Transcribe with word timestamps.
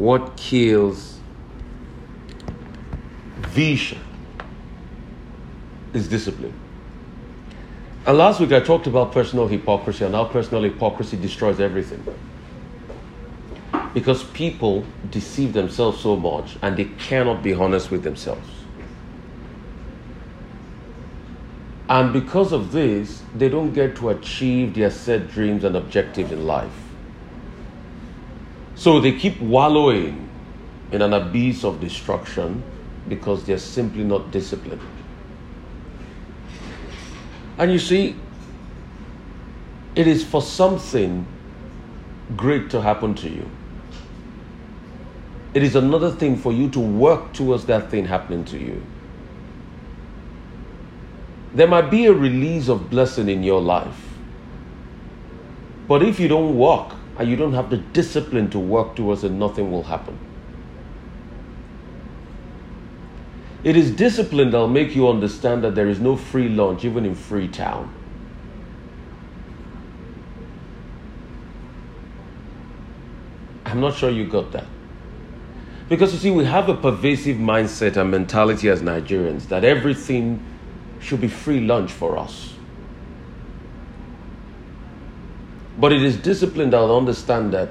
what 0.00 0.34
kills 0.34 1.18
vision 3.50 4.00
is 5.92 6.08
discipline. 6.08 6.54
And 8.06 8.16
last 8.16 8.40
week 8.40 8.50
I 8.52 8.60
talked 8.60 8.86
about 8.86 9.12
personal 9.12 9.46
hypocrisy 9.46 10.06
and 10.06 10.14
how 10.14 10.24
personal 10.24 10.62
hypocrisy 10.62 11.18
destroys 11.18 11.60
everything. 11.60 12.02
Because 13.92 14.24
people 14.24 14.86
deceive 15.10 15.52
themselves 15.52 16.00
so 16.00 16.16
much 16.16 16.56
and 16.62 16.78
they 16.78 16.86
cannot 16.86 17.42
be 17.42 17.52
honest 17.52 17.90
with 17.90 18.02
themselves. 18.02 18.48
And 21.90 22.10
because 22.14 22.52
of 22.52 22.72
this, 22.72 23.22
they 23.34 23.50
don't 23.50 23.74
get 23.74 23.96
to 23.96 24.08
achieve 24.08 24.74
their 24.74 24.90
set 24.90 25.30
dreams 25.30 25.62
and 25.62 25.76
objectives 25.76 26.32
in 26.32 26.46
life. 26.46 26.89
So 28.80 28.98
they 28.98 29.12
keep 29.12 29.38
wallowing 29.42 30.26
in 30.90 31.02
an 31.02 31.12
abyss 31.12 31.64
of 31.64 31.80
destruction 31.80 32.62
because 33.10 33.44
they're 33.44 33.58
simply 33.58 34.04
not 34.04 34.30
disciplined. 34.30 34.80
And 37.58 37.70
you 37.70 37.78
see, 37.78 38.16
it 39.94 40.06
is 40.06 40.24
for 40.24 40.40
something 40.40 41.26
great 42.38 42.70
to 42.70 42.80
happen 42.80 43.14
to 43.16 43.28
you. 43.28 43.50
It 45.52 45.62
is 45.62 45.76
another 45.76 46.10
thing 46.10 46.38
for 46.38 46.50
you 46.50 46.70
to 46.70 46.80
work 46.80 47.34
towards 47.34 47.66
that 47.66 47.90
thing 47.90 48.06
happening 48.06 48.46
to 48.46 48.58
you. 48.58 48.82
There 51.52 51.68
might 51.68 51.90
be 51.90 52.06
a 52.06 52.14
release 52.14 52.68
of 52.68 52.88
blessing 52.88 53.28
in 53.28 53.42
your 53.42 53.60
life. 53.60 54.08
But 55.86 56.02
if 56.02 56.18
you 56.18 56.28
don't 56.28 56.56
work 56.56 56.94
and 57.20 57.28
you 57.28 57.36
don't 57.36 57.52
have 57.52 57.68
the 57.68 57.76
discipline 57.76 58.48
to 58.48 58.58
work 58.58 58.96
towards 58.96 59.24
it, 59.24 59.30
nothing 59.30 59.70
will 59.70 59.82
happen. 59.82 60.18
It 63.62 63.76
is 63.76 63.90
discipline 63.90 64.50
that 64.52 64.56
will 64.56 64.68
make 64.68 64.96
you 64.96 65.06
understand 65.06 65.62
that 65.64 65.74
there 65.74 65.86
is 65.86 66.00
no 66.00 66.16
free 66.16 66.48
lunch 66.48 66.82
even 66.86 67.04
in 67.04 67.14
Freetown. 67.14 67.92
I'm 73.66 73.80
not 73.80 73.94
sure 73.96 74.08
you 74.08 74.26
got 74.26 74.50
that. 74.52 74.64
Because 75.90 76.14
you 76.14 76.18
see, 76.18 76.30
we 76.30 76.46
have 76.46 76.70
a 76.70 76.74
pervasive 76.74 77.36
mindset 77.36 77.98
and 77.98 78.10
mentality 78.10 78.70
as 78.70 78.80
Nigerians 78.80 79.46
that 79.48 79.62
everything 79.62 80.42
should 81.00 81.20
be 81.20 81.28
free 81.28 81.60
lunch 81.60 81.92
for 81.92 82.16
us. 82.16 82.54
But 85.80 85.92
it 85.92 86.02
is 86.02 86.16
discipline 86.18 86.70
that 86.70 86.78
will 86.78 86.96
understand 86.96 87.52
that 87.54 87.70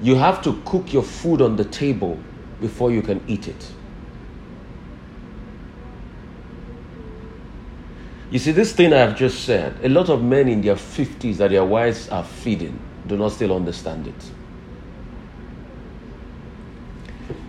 you 0.00 0.16
have 0.16 0.42
to 0.42 0.60
cook 0.64 0.92
your 0.92 1.02
food 1.02 1.42
on 1.42 1.56
the 1.56 1.64
table 1.64 2.18
before 2.60 2.90
you 2.90 3.02
can 3.02 3.22
eat 3.28 3.46
it. 3.46 3.72
You 8.30 8.38
see, 8.38 8.52
this 8.52 8.72
thing 8.72 8.94
I 8.94 8.98
have 8.98 9.14
just 9.14 9.44
said, 9.44 9.76
a 9.82 9.90
lot 9.90 10.08
of 10.08 10.24
men 10.24 10.48
in 10.48 10.62
their 10.62 10.76
50s 10.76 11.36
that 11.36 11.50
their 11.50 11.66
wives 11.66 12.08
are 12.08 12.24
feeding 12.24 12.80
do 13.06 13.18
not 13.18 13.32
still 13.32 13.54
understand 13.54 14.06
it. 14.06 14.30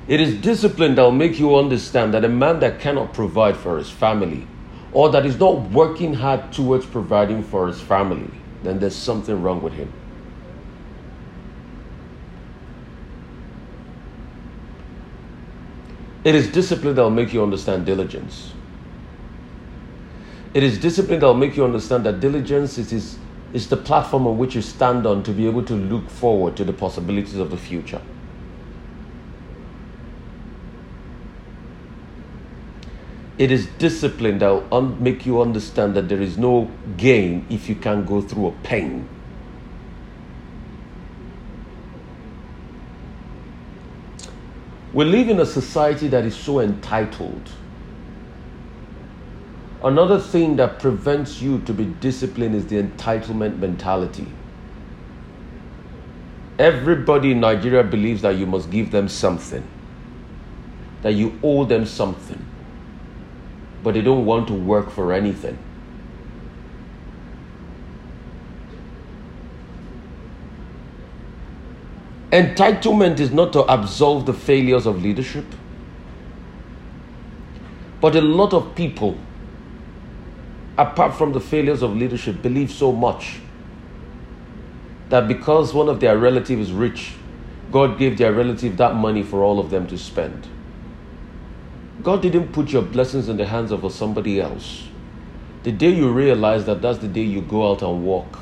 It 0.09 0.19
is 0.19 0.35
discipline 0.41 0.95
that 0.95 1.01
will 1.01 1.11
make 1.13 1.39
you 1.39 1.55
understand 1.55 2.13
that 2.13 2.25
a 2.25 2.29
man 2.29 2.59
that 2.59 2.81
cannot 2.81 3.13
provide 3.13 3.55
for 3.55 3.77
his 3.77 3.89
family 3.89 4.45
or 4.91 5.09
that 5.11 5.25
is 5.25 5.39
not 5.39 5.61
working 5.71 6.13
hard 6.13 6.51
towards 6.51 6.85
providing 6.85 7.41
for 7.41 7.67
his 7.67 7.79
family, 7.79 8.29
then 8.63 8.79
there's 8.79 8.95
something 8.95 9.41
wrong 9.41 9.61
with 9.61 9.73
him. 9.73 9.91
It 16.23 16.35
is 16.35 16.49
discipline 16.51 16.95
that 16.95 17.01
will 17.01 17.09
make 17.09 17.33
you 17.33 17.43
understand 17.43 17.85
diligence. 17.85 18.53
It 20.53 20.63
is 20.63 20.77
discipline 20.77 21.19
that 21.19 21.25
will 21.25 21.33
make 21.33 21.57
you 21.57 21.65
understand 21.65 22.05
that 22.05 22.19
diligence 22.19 22.77
is, 22.77 22.93
is, 22.93 23.17
is 23.51 23.67
the 23.67 23.75
platform 23.75 24.27
on 24.27 24.37
which 24.37 24.55
you 24.55 24.61
stand 24.61 25.05
on 25.05 25.23
to 25.23 25.31
be 25.31 25.45
able 25.47 25.63
to 25.65 25.73
look 25.73 26.09
forward 26.09 26.55
to 26.57 26.63
the 26.63 26.73
possibilities 26.73 27.35
of 27.35 27.51
the 27.51 27.57
future. 27.57 28.01
It 33.37 33.51
is 33.51 33.67
discipline 33.79 34.39
that 34.39 34.49
will 34.49 34.67
un- 34.71 35.03
make 35.03 35.25
you 35.25 35.41
understand 35.41 35.95
that 35.95 36.09
there 36.09 36.21
is 36.21 36.37
no 36.37 36.69
gain 36.97 37.45
if 37.49 37.67
you 37.69 37.75
can't 37.75 38.05
go 38.05 38.21
through 38.21 38.47
a 38.47 38.51
pain. 38.63 39.07
We 44.93 45.05
live 45.05 45.29
in 45.29 45.39
a 45.39 45.45
society 45.45 46.07
that 46.09 46.25
is 46.25 46.35
so 46.35 46.59
entitled 46.59 47.49
Another 49.83 50.17
thing 50.17 50.55
that 50.55 50.79
prevents 50.79 51.41
you 51.41 51.59
to 51.61 51.73
be 51.73 51.83
disciplined 51.85 52.55
is 52.55 52.67
the 52.67 52.81
entitlement 52.81 53.59
mentality. 53.59 54.27
Everybody 56.57 57.31
in 57.31 57.41
Nigeria 57.41 57.83
believes 57.83 58.21
that 58.21 58.37
you 58.37 58.45
must 58.45 58.71
give 58.71 58.91
them 58.91 59.09
something, 59.09 59.63
that 61.01 61.15
you 61.15 61.37
owe 61.43 61.65
them 61.65 61.85
something, 61.85 62.45
but 63.83 63.93
they 63.93 64.01
don't 64.01 64.25
want 64.25 64.47
to 64.47 64.53
work 64.53 64.89
for 64.89 65.13
anything. 65.13 65.57
Entitlement 72.31 73.19
is 73.19 73.31
not 73.31 73.53
to 73.53 73.61
absolve 73.71 74.25
the 74.25 74.33
failures 74.33 74.87
of 74.87 75.03
leadership, 75.03 75.45
but 78.01 78.15
a 78.15 78.21
lot 78.21 78.53
of 78.53 78.73
people 78.73 79.17
apart 80.77 81.13
from 81.15 81.33
the 81.33 81.39
failures 81.39 81.81
of 81.81 81.95
leadership, 81.95 82.41
believe 82.41 82.71
so 82.71 82.91
much 82.91 83.39
that 85.09 85.27
because 85.27 85.73
one 85.73 85.87
of 85.87 85.99
their 85.99 86.17
relatives 86.17 86.69
is 86.69 86.71
rich, 86.71 87.13
God 87.71 87.97
gave 87.97 88.17
their 88.17 88.33
relative 88.33 88.77
that 88.77 88.95
money 88.95 89.23
for 89.23 89.43
all 89.43 89.59
of 89.59 89.69
them 89.69 89.87
to 89.87 89.97
spend. 89.97 90.47
God 92.03 92.21
didn't 92.21 92.51
put 92.51 92.71
your 92.71 92.81
blessings 92.81 93.29
in 93.29 93.37
the 93.37 93.45
hands 93.45 93.71
of 93.71 93.89
somebody 93.93 94.41
else. 94.41 94.87
The 95.63 95.71
day 95.71 95.89
you 95.89 96.11
realize 96.11 96.65
that 96.65 96.81
that's 96.81 96.99
the 96.99 97.07
day 97.07 97.21
you 97.21 97.41
go 97.41 97.71
out 97.71 97.81
and 97.81 98.05
walk. 98.05 98.39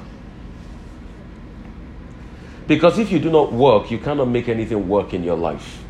Because 2.68 2.98
if 2.98 3.12
you 3.12 3.20
do 3.20 3.30
not 3.30 3.54
work, 3.54 3.92
you 3.92 4.00
cannot 4.00 4.30
make 4.30 4.50
anything 4.50 4.88
work 4.88 5.14
in 5.14 5.24
your 5.24 5.38
life. 5.38 5.84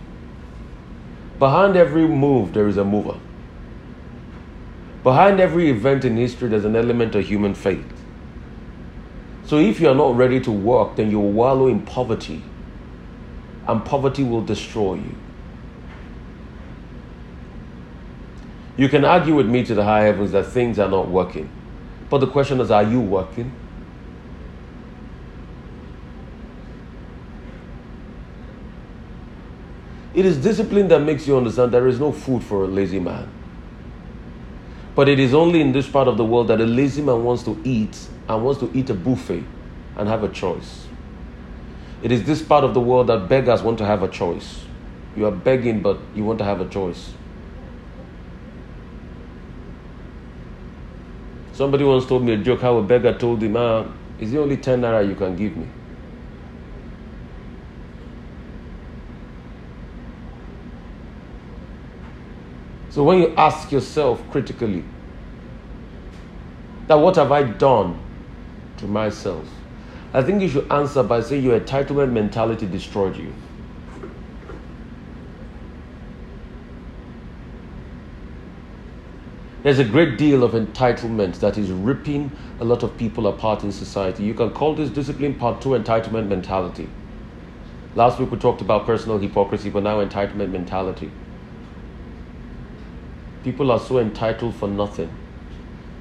Behind 1.40 1.78
every 1.78 2.08
move, 2.08 2.54
there 2.54 2.68
is 2.68 2.76
a 2.76 2.84
mover. 2.84 3.18
Behind 5.04 5.40
every 5.40 5.70
event 5.70 6.04
in 6.04 6.18
history, 6.18 6.50
there's 6.50 6.66
an 6.66 6.76
element 6.76 7.16
of 7.16 7.26
human 7.26 7.56
faith. 7.56 7.86
So 9.46 9.58
if 9.58 9.80
you're 9.80 9.96
not 9.96 10.16
ready 10.16 10.40
to 10.42 10.52
work, 10.52 10.98
then 10.98 11.10
you'll 11.10 11.32
wallow 11.32 11.68
in 11.68 11.82
poverty, 11.82 12.44
and 13.68 13.84
poverty 13.84 14.24
will 14.24 14.44
destroy 14.44 14.96
you. 14.96 15.16
You 18.82 18.90
can 18.90 19.06
argue 19.06 19.36
with 19.36 19.46
me 19.46 19.64
to 19.66 19.76
the 19.76 19.84
high 19.84 20.06
heavens 20.06 20.32
that 20.32 20.48
things 20.48 20.80
are 20.80 20.90
not 20.90 21.08
working. 21.08 21.48
But 22.10 22.18
the 22.18 22.26
question 22.26 22.60
is, 22.60 22.72
are 22.72 22.82
you 22.82 23.00
working? 23.00 23.54
It 30.16 30.26
is 30.26 30.36
discipline 30.38 30.88
that 30.88 31.02
makes 31.02 31.28
you 31.28 31.38
understand 31.38 31.72
there 31.72 31.88
is 31.88 32.00
no 32.00 32.12
food 32.12 32.44
for 32.44 32.64
a 32.64 32.68
lazy 32.68 33.00
man. 33.00 33.30
But 34.96 35.08
it 35.08 35.20
is 35.20 35.36
only 35.36 35.62
in 35.62 35.74
this 35.74 35.88
part 35.88 36.08
of 36.08 36.18
the 36.18 36.26
world 36.26 36.48
that 36.48 36.60
a 36.60 36.66
lazy 36.66 37.04
man 37.04 37.24
wants 37.24 37.44
to 37.44 37.62
eat 37.64 37.96
and 38.28 38.44
wants 38.44 38.62
to 38.62 38.72
eat 38.74 38.90
a 38.90 38.96
buffet 38.96 39.44
and 39.96 40.10
have 40.10 40.24
a 40.24 40.30
choice. 40.30 40.88
It 42.02 42.12
is 42.12 42.24
this 42.24 42.42
part 42.42 42.64
of 42.64 42.74
the 42.74 42.82
world 42.82 43.06
that 43.10 43.30
beggars 43.30 43.62
want 43.62 43.78
to 43.78 43.86
have 43.86 44.02
a 44.02 44.08
choice. 44.08 44.66
You 45.16 45.28
are 45.28 45.32
begging, 45.32 45.84
but 45.84 46.00
you 46.16 46.24
want 46.24 46.40
to 46.40 46.46
have 46.46 46.62
a 46.62 46.68
choice. 46.68 47.14
Somebody 51.62 51.84
once 51.84 52.08
told 52.08 52.24
me 52.24 52.34
a 52.34 52.38
joke 52.38 52.62
how 52.62 52.78
a 52.78 52.82
beggar 52.82 53.16
told 53.16 53.40
him, 53.44 53.56
ah, 53.56 53.86
is 54.20 54.32
the 54.32 54.40
only 54.42 54.58
10 54.58 54.82
naira 54.82 55.08
you 55.08 55.14
can 55.14 55.36
give 55.36 55.56
me? 55.56 55.68
So 62.90 63.04
when 63.04 63.20
you 63.20 63.36
ask 63.38 63.72
yourself 63.72 64.24
critically, 64.32 64.84
that 66.88 66.96
what 66.96 67.16
have 67.18 67.32
I 67.32 67.44
done 67.44 68.00
to 68.78 68.88
myself? 68.88 69.48
I 70.16 70.24
think 70.24 70.42
you 70.42 70.50
should 70.50 70.72
answer 70.72 71.04
by 71.04 71.22
saying 71.22 71.44
your 71.44 71.60
entitlement 71.60 72.12
mentality 72.12 72.66
destroyed 72.66 73.16
you. 73.16 73.32
There's 79.72 79.88
a 79.88 79.90
great 79.90 80.18
deal 80.18 80.44
of 80.44 80.52
entitlement 80.52 81.40
that 81.40 81.58
is 81.58 81.72
ripping 81.72 82.30
a 82.60 82.66
lot 82.66 82.84
of 82.84 82.98
people 82.98 83.26
apart 83.26 83.64
in 83.64 83.72
society. 83.72 84.22
You 84.22 84.34
can 84.34 84.50
call 84.50 84.76
this 84.76 84.90
discipline 84.90 85.36
part 85.36 85.62
two 85.62 85.70
entitlement 85.70 86.28
mentality. 86.28 86.90
Last 87.96 88.20
week 88.20 88.32
we 88.32 88.38
talked 88.38 88.60
about 88.60 88.86
personal 88.86 89.18
hypocrisy, 89.18 89.70
but 89.70 89.84
now 89.84 90.04
entitlement 90.04 90.50
mentality. 90.50 91.10
People 93.46 93.72
are 93.72 93.80
so 93.80 94.00
entitled 94.00 94.56
for 94.56 94.68
nothing. 94.68 95.10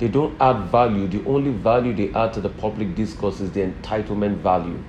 They 0.00 0.08
don't 0.08 0.34
add 0.42 0.64
value. 0.72 1.06
The 1.06 1.24
only 1.24 1.52
value 1.52 1.94
they 1.94 2.12
add 2.12 2.32
to 2.32 2.40
the 2.40 2.48
public 2.48 2.96
discourse 2.96 3.40
is 3.40 3.52
the 3.52 3.60
entitlement 3.60 4.38
value. 4.38 4.82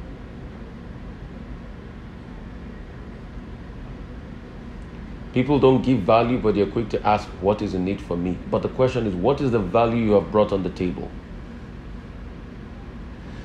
People 5.34 5.60
don't 5.60 5.82
give 5.82 6.00
value, 6.00 6.38
but 6.40 6.56
they're 6.56 6.66
quick 6.66 6.90
to 6.90 7.08
ask, 7.08 7.28
What 7.40 7.62
is 7.62 7.74
in 7.74 7.88
it 7.88 8.02
for 8.02 8.18
me? 8.18 8.38
But 8.50 8.64
the 8.64 8.70
question 8.70 9.08
is, 9.08 9.16
What 9.16 9.40
is 9.40 9.52
the 9.52 9.60
value 9.60 10.04
you 10.04 10.12
have 10.14 10.32
brought 10.32 10.52
on 10.52 10.64
the 10.64 10.70
table? 10.70 11.10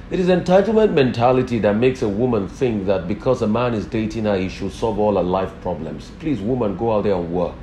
It 0.09 0.21
is 0.21 0.29
entitlement 0.29 0.93
mentality 0.93 1.59
that 1.61 1.75
makes 1.77 2.01
a 2.01 2.09
woman 2.09 2.49
think 2.49 2.87
that 2.87 3.09
because 3.09 3.43
a 3.43 3.49
man 3.49 3.75
is 3.75 3.87
dating 3.87 4.25
her, 4.25 4.37
he 4.37 4.49
should 4.49 4.73
solve 4.73 5.01
all 5.01 5.17
her 5.17 5.23
life 5.23 5.53
problems. 5.63 6.13
Please, 6.21 6.41
woman, 6.41 6.77
go 6.77 6.97
out 6.97 7.05
there 7.05 7.15
and 7.15 7.33
work. 7.33 7.57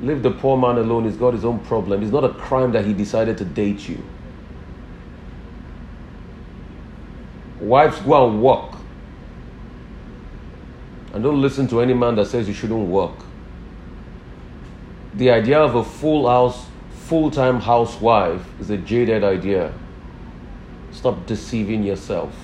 Leave 0.00 0.22
the 0.22 0.30
poor 0.30 0.56
man 0.56 0.78
alone. 0.78 1.04
He's 1.04 1.16
got 1.16 1.34
his 1.34 1.44
own 1.44 1.60
problem. 1.60 2.02
It's 2.02 2.12
not 2.12 2.24
a 2.24 2.30
crime 2.30 2.72
that 2.72 2.84
he 2.84 2.92
decided 2.92 3.38
to 3.38 3.44
date 3.44 3.88
you. 3.88 4.02
Wives, 7.60 8.00
go 8.00 8.28
and 8.28 8.42
work. 8.42 8.79
And 11.12 11.22
don't 11.24 11.40
listen 11.40 11.66
to 11.68 11.80
any 11.80 11.94
man 11.94 12.14
that 12.16 12.26
says 12.26 12.46
you 12.46 12.54
shouldn't 12.54 12.88
work. 12.88 13.16
The 15.14 15.30
idea 15.30 15.58
of 15.58 15.74
a 15.74 15.84
full 15.84 16.28
house, 16.28 16.66
full 17.06 17.30
time 17.30 17.60
housewife 17.60 18.42
is 18.60 18.70
a 18.70 18.76
jaded 18.76 19.24
idea. 19.24 19.72
Stop 20.92 21.26
deceiving 21.26 21.82
yourself. 21.82 22.34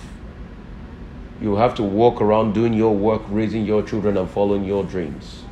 You 1.40 1.56
have 1.56 1.74
to 1.76 1.82
walk 1.82 2.20
around 2.20 2.54
doing 2.54 2.72
your 2.72 2.94
work, 2.94 3.22
raising 3.28 3.66
your 3.66 3.82
children, 3.82 4.16
and 4.16 4.28
following 4.28 4.64
your 4.64 4.82
dreams. 4.82 5.42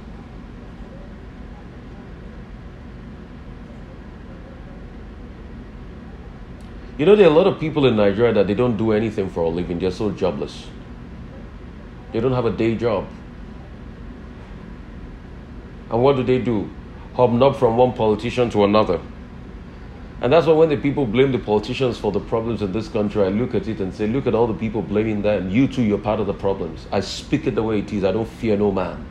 You 6.96 7.06
know, 7.06 7.16
there 7.16 7.26
are 7.26 7.30
a 7.30 7.34
lot 7.34 7.46
of 7.46 7.58
people 7.58 7.86
in 7.86 7.96
Nigeria 7.96 8.32
that 8.32 8.46
they 8.46 8.54
don't 8.54 8.76
do 8.76 8.92
anything 8.92 9.28
for 9.28 9.40
a 9.40 9.48
living. 9.48 9.80
They're 9.80 9.90
so 9.90 10.10
jobless. 10.10 10.66
They 12.14 12.20
don't 12.20 12.32
have 12.32 12.46
a 12.46 12.52
day 12.52 12.76
job. 12.76 13.08
And 15.90 16.00
what 16.00 16.14
do 16.14 16.22
they 16.22 16.38
do? 16.38 16.70
Hobnob 17.16 17.56
from 17.56 17.76
one 17.76 17.92
politician 17.92 18.50
to 18.50 18.62
another. 18.62 19.00
And 20.20 20.32
that's 20.32 20.46
why 20.46 20.52
when 20.52 20.68
the 20.68 20.76
people 20.76 21.06
blame 21.06 21.32
the 21.32 21.40
politicians 21.40 21.98
for 21.98 22.12
the 22.12 22.20
problems 22.20 22.62
in 22.62 22.70
this 22.70 22.86
country, 22.86 23.24
I 23.24 23.30
look 23.30 23.56
at 23.56 23.66
it 23.66 23.80
and 23.80 23.92
say, 23.92 24.06
look 24.06 24.28
at 24.28 24.34
all 24.34 24.46
the 24.46 24.54
people 24.54 24.80
blaming 24.80 25.22
them. 25.22 25.50
You 25.50 25.66
too, 25.66 25.82
you're 25.82 25.98
part 25.98 26.20
of 26.20 26.28
the 26.28 26.34
problems. 26.34 26.86
I 26.92 27.00
speak 27.00 27.48
it 27.48 27.56
the 27.56 27.64
way 27.64 27.80
it 27.80 27.92
is. 27.92 28.04
I 28.04 28.12
don't 28.12 28.28
fear 28.28 28.56
no 28.56 28.70
man. 28.70 29.04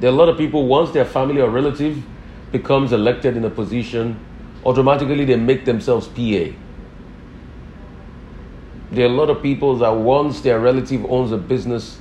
There 0.00 0.10
are 0.10 0.12
a 0.12 0.16
lot 0.16 0.28
of 0.28 0.36
people, 0.36 0.66
once 0.66 0.90
their 0.90 1.04
family 1.04 1.40
or 1.40 1.50
relative 1.50 2.02
becomes 2.50 2.92
elected 2.92 3.36
in 3.36 3.44
a 3.44 3.50
position, 3.50 4.18
automatically 4.64 5.24
they 5.24 5.36
make 5.36 5.64
themselves 5.64 6.08
PA. 6.08 6.52
There 8.94 9.06
are 9.06 9.08
a 9.08 9.12
lot 9.12 9.28
of 9.28 9.42
people 9.42 9.76
that 9.78 9.90
once 9.90 10.40
their 10.42 10.60
relative 10.60 11.04
owns 11.06 11.32
a 11.32 11.36
business, 11.36 11.98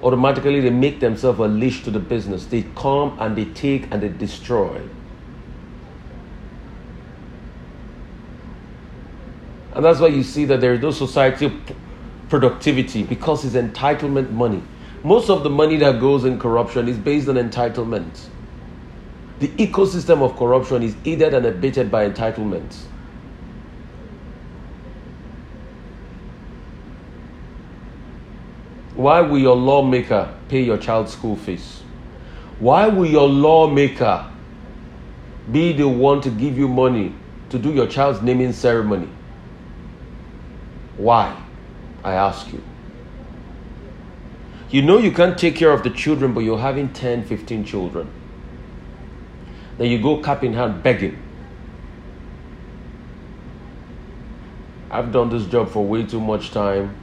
automatically 0.00 0.60
they 0.60 0.70
make 0.70 1.00
themselves 1.00 1.40
a 1.40 1.48
leash 1.48 1.82
to 1.84 1.90
the 1.90 1.98
business. 1.98 2.46
They 2.46 2.62
come 2.76 3.16
and 3.18 3.36
they 3.36 3.46
take 3.46 3.90
and 3.90 4.00
they 4.00 4.08
destroy. 4.08 4.80
And 9.74 9.84
that's 9.84 9.98
why 9.98 10.06
you 10.06 10.22
see 10.22 10.44
that 10.44 10.60
there 10.60 10.72
is 10.72 10.80
no 10.80 10.92
societal 10.92 11.50
productivity 12.28 13.02
because 13.02 13.44
it's 13.44 13.56
entitlement 13.56 14.30
money. 14.30 14.62
Most 15.02 15.28
of 15.30 15.42
the 15.42 15.50
money 15.50 15.76
that 15.78 16.00
goes 16.00 16.24
in 16.24 16.38
corruption 16.38 16.86
is 16.86 16.96
based 16.96 17.28
on 17.28 17.34
entitlement. 17.34 18.28
The 19.40 19.48
ecosystem 19.48 20.22
of 20.22 20.36
corruption 20.36 20.84
is 20.84 20.96
aided 21.04 21.34
and 21.34 21.44
abetted 21.44 21.90
by 21.90 22.08
entitlement. 22.08 22.74
Why 28.96 29.20
will 29.20 29.38
your 29.38 29.56
lawmaker 29.56 30.34
pay 30.48 30.62
your 30.62 30.78
child's 30.78 31.12
school 31.12 31.36
fees? 31.36 31.82
Why 32.58 32.88
will 32.88 33.04
your 33.04 33.28
lawmaker 33.28 34.30
be 35.52 35.74
the 35.74 35.86
one 35.86 36.22
to 36.22 36.30
give 36.30 36.56
you 36.56 36.66
money 36.66 37.14
to 37.50 37.58
do 37.58 37.72
your 37.72 37.86
child's 37.86 38.22
naming 38.22 38.54
ceremony? 38.54 39.08
Why? 40.96 41.36
I 42.02 42.14
ask 42.14 42.50
you. 42.52 42.62
You 44.70 44.80
know 44.80 44.96
you 44.96 45.12
can't 45.12 45.36
take 45.38 45.56
care 45.56 45.72
of 45.72 45.82
the 45.82 45.90
children, 45.90 46.32
but 46.32 46.40
you're 46.40 46.58
having 46.58 46.92
10, 46.92 47.24
15 47.24 47.64
children. 47.66 48.10
Then 49.76 49.90
you 49.90 50.00
go 50.00 50.22
cap 50.22 50.42
in 50.42 50.54
hand 50.54 50.82
begging. 50.82 51.22
I've 54.90 55.12
done 55.12 55.28
this 55.28 55.44
job 55.44 55.68
for 55.70 55.84
way 55.84 56.06
too 56.06 56.20
much 56.20 56.50
time. 56.50 56.96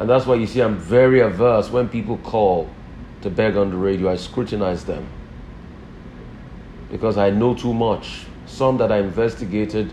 And 0.00 0.08
that's 0.08 0.24
why 0.24 0.36
you 0.36 0.46
see 0.46 0.62
I'm 0.62 0.78
very 0.78 1.20
averse 1.20 1.68
when 1.68 1.86
people 1.86 2.16
call 2.16 2.70
to 3.20 3.28
beg 3.28 3.54
on 3.54 3.68
the 3.68 3.76
radio. 3.76 4.10
I 4.10 4.16
scrutinize 4.16 4.86
them. 4.86 5.06
Because 6.90 7.18
I 7.18 7.28
know 7.28 7.54
too 7.54 7.74
much. 7.74 8.24
Some 8.46 8.78
that 8.78 8.90
I 8.90 9.00
investigated, 9.00 9.92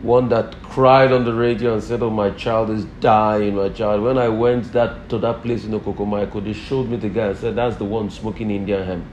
one 0.00 0.30
that 0.30 0.62
cried 0.62 1.12
on 1.12 1.26
the 1.26 1.34
radio 1.34 1.74
and 1.74 1.82
said, 1.82 2.02
Oh, 2.02 2.08
my 2.08 2.30
child 2.30 2.70
is 2.70 2.86
dying, 3.00 3.56
my 3.56 3.68
child. 3.68 4.02
When 4.02 4.16
I 4.16 4.30
went 4.30 4.72
that 4.72 5.10
to 5.10 5.18
that 5.18 5.42
place 5.42 5.66
in 5.66 5.78
Okokomaiko, 5.78 6.42
they 6.42 6.54
showed 6.54 6.88
me 6.88 6.96
the 6.96 7.10
guy 7.10 7.26
and 7.26 7.36
said, 7.36 7.54
That's 7.54 7.76
the 7.76 7.84
one 7.84 8.08
smoking 8.08 8.50
Indian 8.50 8.82
hemp. 8.82 9.04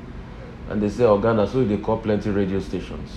And 0.70 0.82
they 0.82 0.88
say, 0.88 1.04
Oh, 1.04 1.18
Ghana, 1.18 1.46
so 1.48 1.66
they 1.66 1.76
call 1.76 1.98
plenty 1.98 2.30
radio 2.30 2.62
stations. 2.62 3.12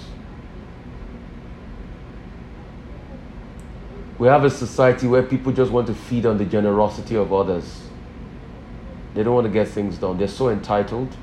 We 4.19 4.29
have 4.29 4.45
a 4.45 4.51
society 4.51 5.07
where 5.07 5.23
people 5.23 5.53
just 5.53 5.73
want 5.73 5.87
to 5.89 5.95
feed 5.95 6.25
on 6.25 6.39
the 6.39 6.45
generosity 6.45 7.17
of 7.17 7.33
others. 7.33 7.83
They 9.15 9.23
don't 9.23 9.35
want 9.35 9.47
to 9.47 9.53
get 9.53 9.69
things 9.69 9.97
done. 9.99 10.19
They're 10.19 10.29
so 10.29 10.49
entitled. 10.49 11.15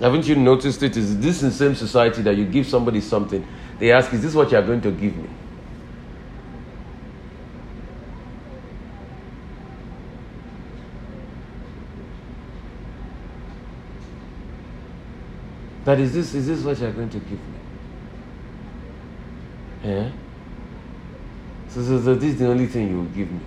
Haven't 0.00 0.26
you 0.28 0.36
noticed 0.36 0.82
it? 0.82 0.96
Is 0.96 1.18
this 1.18 1.40
the 1.40 1.50
same 1.50 1.74
society 1.74 2.22
that 2.22 2.36
you 2.36 2.44
give 2.44 2.66
somebody 2.66 3.00
something? 3.00 3.46
They 3.78 3.90
ask, 3.90 4.12
Is 4.12 4.22
this 4.22 4.34
what 4.34 4.50
you 4.52 4.58
are 4.58 4.62
going 4.62 4.80
to 4.82 4.90
give 4.90 5.16
me? 5.16 5.28
That 15.84 16.00
is 16.00 16.12
this 16.12 16.34
is 16.34 16.46
this 16.46 16.62
what 16.62 16.78
you 16.78 16.86
are 16.86 16.92
going 16.92 17.08
to 17.08 17.18
give 17.18 17.30
me? 17.30 17.57
Yeah? 19.84 20.10
So, 21.68 21.82
so, 21.82 22.00
so 22.02 22.14
this 22.14 22.32
is 22.34 22.38
the 22.38 22.48
only 22.48 22.66
thing 22.66 22.90
you 22.90 22.96
will 22.98 23.04
give 23.04 23.30
me. 23.30 23.40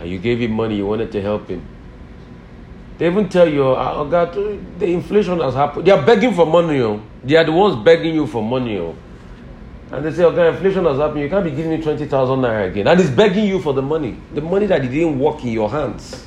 And 0.00 0.10
you 0.10 0.18
gave 0.18 0.40
him 0.40 0.52
money, 0.52 0.76
you 0.76 0.86
wanted 0.86 1.10
to 1.12 1.22
help 1.22 1.48
him. 1.48 1.66
They 2.98 3.06
even 3.06 3.28
tell 3.28 3.48
you, 3.48 3.74
ah, 3.74 3.94
oh 3.96 4.04
God, 4.04 4.34
the 4.78 4.86
inflation 4.86 5.40
has 5.40 5.54
happened. 5.54 5.86
They 5.86 5.92
are 5.92 6.04
begging 6.04 6.34
for 6.34 6.44
money. 6.44 6.80
Oh. 6.80 7.00
They 7.22 7.36
are 7.36 7.44
the 7.44 7.52
ones 7.52 7.82
begging 7.84 8.14
you 8.14 8.26
for 8.26 8.42
money. 8.42 8.78
Oh. 8.78 8.96
And 9.92 10.04
they 10.04 10.12
say, 10.12 10.24
okay, 10.24 10.48
inflation 10.48 10.84
has 10.84 10.98
happened. 10.98 11.20
You 11.20 11.28
can't 11.28 11.44
be 11.44 11.50
giving 11.50 11.70
me 11.70 11.82
20,000 11.82 12.38
naira 12.40 12.68
again. 12.68 12.88
And 12.88 12.98
he's 12.98 13.10
begging 13.10 13.46
you 13.46 13.60
for 13.60 13.72
the 13.72 13.82
money. 13.82 14.16
The 14.34 14.40
money 14.40 14.66
that 14.66 14.82
he 14.82 14.88
didn't 14.88 15.18
work 15.18 15.42
in 15.44 15.52
your 15.52 15.70
hands 15.70 16.26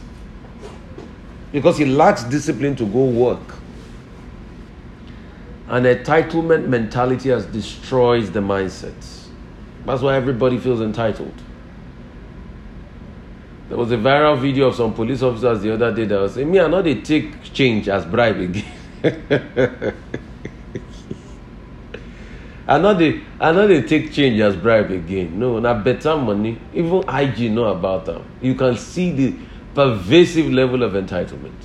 because 1.52 1.78
he 1.78 1.86
lacks 1.86 2.24
discipline 2.24 2.76
to 2.78 2.86
go 2.86 3.04
work. 3.04 3.61
An 5.72 5.84
entitlement 5.84 6.68
mentality 6.68 7.30
has 7.30 7.46
destroys 7.46 8.30
the 8.30 8.42
mindset. 8.42 8.94
That's 9.86 10.02
why 10.02 10.18
everybody 10.18 10.58
feels 10.58 10.82
entitled. 10.82 11.34
There 13.70 13.78
was 13.78 13.90
a 13.94 13.96
viral 13.96 14.38
video 14.38 14.68
of 14.68 14.76
some 14.76 14.94
police 14.94 15.22
officers 15.22 15.62
the 15.62 15.74
other 15.74 15.96
day 15.96 16.04
that 16.04 16.20
was 16.20 16.34
saying, 16.34 16.52
Me, 16.52 16.60
I 16.60 16.68
know 16.68 16.82
they 16.82 16.96
take 16.96 17.54
change 17.54 17.88
as 17.88 18.06
bribe 18.06 18.36
again. 18.36 18.66
I 22.68 22.78
know 22.78 22.94
they 22.94 23.22
I 23.40 23.54
know 23.54 23.66
they 23.66 23.82
take 23.82 24.12
change 24.12 24.42
as 24.42 24.58
bribe 24.58 24.92
again. 24.92 25.40
No, 25.40 25.58
not 25.60 25.86
better 25.86 26.18
money. 26.18 26.60
Even 26.74 27.08
IG 27.08 27.50
know 27.50 27.68
about 27.68 28.06
them. 28.06 28.26
You 28.42 28.56
can 28.56 28.76
see 28.76 29.12
the 29.12 29.36
pervasive 29.74 30.52
level 30.52 30.84
of 30.84 30.92
entitlement. 30.92 31.61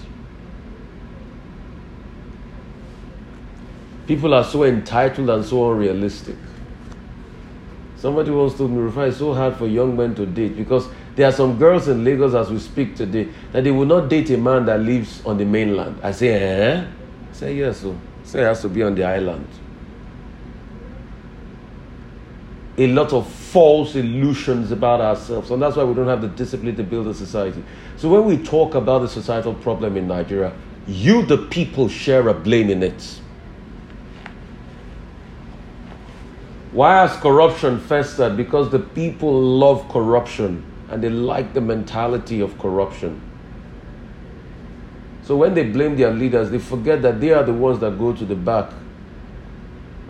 People 4.07 4.35
are 4.35 4.45
so 4.45 4.65
entitled 4.65 5.31
and 5.31 5.45
so 5.45 5.73
unrealistic. 5.73 6.37
Somebody 7.97 8.31
wants 8.31 8.57
to 8.57 8.67
refer 8.67 9.07
it's 9.07 9.19
so 9.19 9.35
hard 9.35 9.57
for 9.57 9.67
young 9.67 9.97
men 9.97 10.15
to 10.15 10.27
date 10.27 10.57
because 10.57 10.87
there 11.17 11.27
are 11.29 11.33
some 11.33 11.59
girls 11.59 11.89
in 11.89 12.05
Lagos 12.05 12.35
as 12.35 12.51
we 12.51 12.59
speak 12.59 12.95
today 12.95 13.29
that 13.53 13.65
they 13.65 13.71
will 13.71 13.87
not 13.87 14.09
date 14.09 14.31
a 14.31 14.37
man 14.37 14.67
that 14.67 14.81
lives 14.81 15.25
on 15.25 15.39
the 15.39 15.45
mainland. 15.45 15.99
I 16.03 16.13
say, 16.13 16.29
eh? 16.29 16.85
I 17.31 17.33
say 17.35 17.55
yes, 17.55 17.81
so 17.81 17.97
say 18.23 18.43
it 18.43 18.45
has 18.45 18.63
to 18.63 18.69
be 18.69 18.83
on 18.83 18.95
the 18.95 19.05
island. 19.05 19.47
a 22.79 22.87
lot 22.89 23.13
of 23.13 23.27
false 23.29 23.95
illusions 23.95 24.71
about 24.71 25.01
ourselves, 25.01 25.51
and 25.51 25.63
that's 25.63 25.77
why 25.77 25.85
we 25.85 25.95
don't 25.95 26.09
have 26.09 26.21
the 26.21 26.29
discipline 26.29 26.77
to 26.77 26.83
build 26.83 27.07
a 27.07 27.15
society. 27.15 27.63
So 27.97 28.09
when 28.09 28.25
we 28.25 28.43
talk 28.43 28.75
about 28.75 29.01
the 29.01 29.09
societal 29.09 29.55
problem 29.55 29.97
in 29.97 30.07
Nigeria, 30.07 30.53
you, 30.87 31.25
the 31.25 31.39
people, 31.39 31.89
share 31.89 32.29
a 32.29 32.35
blame 32.35 32.71
in 32.71 32.83
it. 32.83 33.21
Why 36.77 37.07
has 37.07 37.17
corruption 37.17 37.81
festered? 37.81 38.37
Because 38.37 38.69
the 38.69 38.81
people 38.81 39.33
love 39.33 39.89
corruption 39.89 40.63
and 40.91 41.03
they 41.03 41.09
like 41.09 41.55
the 41.55 41.63
mentality 41.63 42.43
of 42.43 42.59
corruption. 42.59 43.19
So 45.23 45.39
when 45.39 45.55
they 45.55 45.65
blame 45.65 45.97
their 45.97 46.11
leaders, 46.11 46.51
they 46.51 46.59
forget 46.59 47.01
that 47.01 47.19
they 47.19 47.31
are 47.31 47.43
the 47.43 47.55
ones 47.55 47.79
that 47.79 47.99
go 47.99 48.13
to 48.13 48.27
the 48.27 48.35
back 48.35 48.71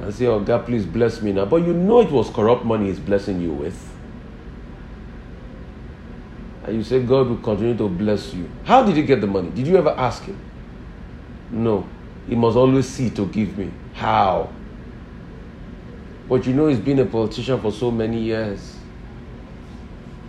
and 0.01 0.13
say, 0.13 0.27
Oh 0.27 0.41
God, 0.41 0.67
please 0.67 0.85
bless 0.85 1.23
me 1.23 1.31
now. 1.31 1.45
But 1.45 1.65
you 1.65 1.73
know 1.73 2.01
it 2.01 2.11
was 2.11 2.31
corrupt 2.31 2.65
money 2.65 2.87
he's 2.87 2.99
blessing 2.99 3.41
you 3.41 3.53
with. 3.53 3.81
And 6.65 6.75
you 6.75 6.83
say, 6.83 7.01
God 7.01 7.29
will 7.29 7.37
continue 7.37 7.77
to 7.77 7.89
bless 7.89 8.35
you. 8.35 8.51
How 8.65 8.83
did 8.83 8.97
he 8.97 9.05
get 9.05 9.21
the 9.21 9.29
money? 9.29 9.51
Did 9.51 9.69
you 9.69 9.77
ever 9.77 9.91
ask 9.91 10.25
him? 10.25 10.41
No. 11.53 11.89
He 12.29 12.35
must 12.35 12.57
always 12.57 12.89
see 12.89 13.11
to 13.11 13.27
give 13.27 13.57
me. 13.57 13.71
How? 13.95 14.51
But 16.29 16.47
you 16.47 16.55
know 16.55 16.67
he's 16.67 16.79
been 16.81 16.99
a 16.99 17.07
politician 17.07 17.61
for 17.61 17.73
so 17.73 17.91
many 17.91 18.21
years 18.21 18.77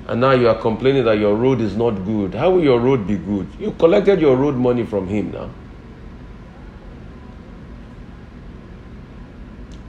and 0.07 0.21
now 0.21 0.31
you 0.31 0.47
are 0.47 0.55
complaining 0.55 1.03
that 1.03 1.19
your 1.19 1.35
road 1.35 1.59
is 1.59 1.75
not 1.75 1.91
good. 2.05 2.33
How 2.33 2.49
will 2.49 2.63
your 2.63 2.79
road 2.79 3.05
be 3.05 3.17
good? 3.17 3.47
You 3.59 3.71
collected 3.71 4.21
your 4.21 4.37
road 4.37 4.55
money 4.55 4.85
from 4.85 5.07
him 5.07 5.31
now. 5.31 5.49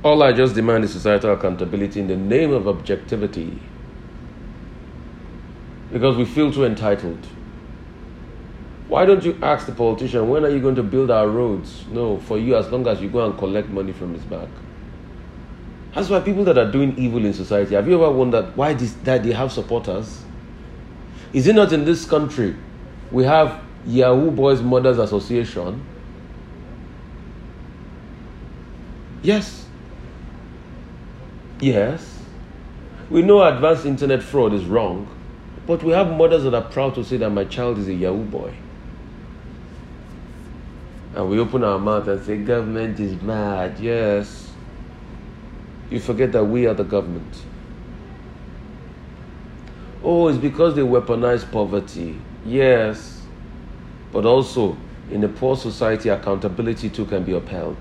All 0.03 0.21
I 0.23 0.33
just 0.33 0.57
demand 0.57 0.85
is 0.85 0.93
societal 0.93 1.35
accountability 1.35 2.01
in 2.01 2.09
the 2.09 2.17
name 2.17 2.53
of 2.53 2.67
objectivity. 2.67 3.61
Because 5.93 6.17
we 6.17 6.25
feel 6.25 6.53
too 6.53 6.65
entitled. 6.65 7.25
Why 8.89 9.07
don't 9.07 9.25
you 9.25 9.39
ask 9.41 9.67
the 9.67 9.73
politician, 9.73 10.29
when 10.29 10.45
are 10.45 10.49
you 10.49 10.61
going 10.61 10.77
to 10.77 10.83
build 10.83 11.13
our 11.13 11.29
roads? 11.29 11.85
No, 11.93 12.19
for 12.19 12.39
you, 12.39 12.57
as 12.57 12.71
long 12.73 12.89
as 12.89 13.01
you 13.01 13.09
go 13.09 13.25
and 13.25 13.39
collect 13.39 13.69
money 13.69 13.93
from 13.93 14.15
his 14.15 14.25
back. 14.25 14.49
That's 15.95 16.11
why 16.11 16.21
people 16.21 16.45
that 16.45 16.59
are 16.59 16.71
doing 16.71 16.97
evil 16.99 17.25
in 17.25 17.33
society, 17.33 17.75
have 17.75 17.89
you 17.89 17.95
ever 18.03 18.11
wondered 18.11 18.57
why 18.57 18.75
this, 18.75 18.93
that 19.05 19.23
they 19.23 19.33
have 19.33 19.51
supporters? 19.51 20.23
Is 21.33 21.47
it 21.47 21.55
not 21.55 21.73
in 21.73 21.85
this 21.85 22.05
country 22.05 22.57
we 23.11 23.25
have 23.25 23.63
Yahoo 23.87 24.31
Boys 24.31 24.61
Mothers 24.61 24.99
Association? 24.99 25.85
Yes. 29.23 29.67
Yes. 31.61 32.19
We 33.11 33.23
know 33.23 33.43
advanced 33.43 33.87
internet 33.87 34.23
fraud 34.23 34.53
is 34.53 34.65
wrong, 34.67 35.09
but 35.67 35.83
we 35.83 35.93
have 35.93 36.15
mothers 36.15 36.45
that 36.45 36.55
are 36.55 36.63
proud 36.63 36.95
to 36.97 37.05
say 37.05 37.17
that 37.17 37.31
my 37.31 37.45
child 37.45 37.79
is 37.79 37.89
a 37.89 37.95
Yahoo 37.95 38.25
boy. 38.25 38.55
And 41.15 41.31
we 41.31 41.39
open 41.39 41.65
our 41.65 41.79
mouth 41.79 42.07
and 42.07 42.25
say, 42.25 42.37
government 42.37 43.01
is 43.01 43.21
mad. 43.23 43.81
Yes 43.81 44.48
you 45.91 46.01
forget 46.01 46.33
that 46.33 46.45
we 46.45 46.67
are 46.67 46.75
the 46.75 46.85
government. 46.85 47.43
Oh, 50.03 50.29
it's 50.29 50.39
because 50.39 50.75
they 50.75 50.83
weaponize 50.83 51.51
poverty. 51.51 52.21
Yes. 52.45 53.23
But 54.13 54.25
also, 54.25 54.77
in 55.11 55.25
a 55.25 55.29
poor 55.29 55.57
society, 55.57 56.09
accountability 56.09 56.91
too 56.91 57.05
can 57.07 57.25
be 57.25 57.33
upheld. 57.33 57.77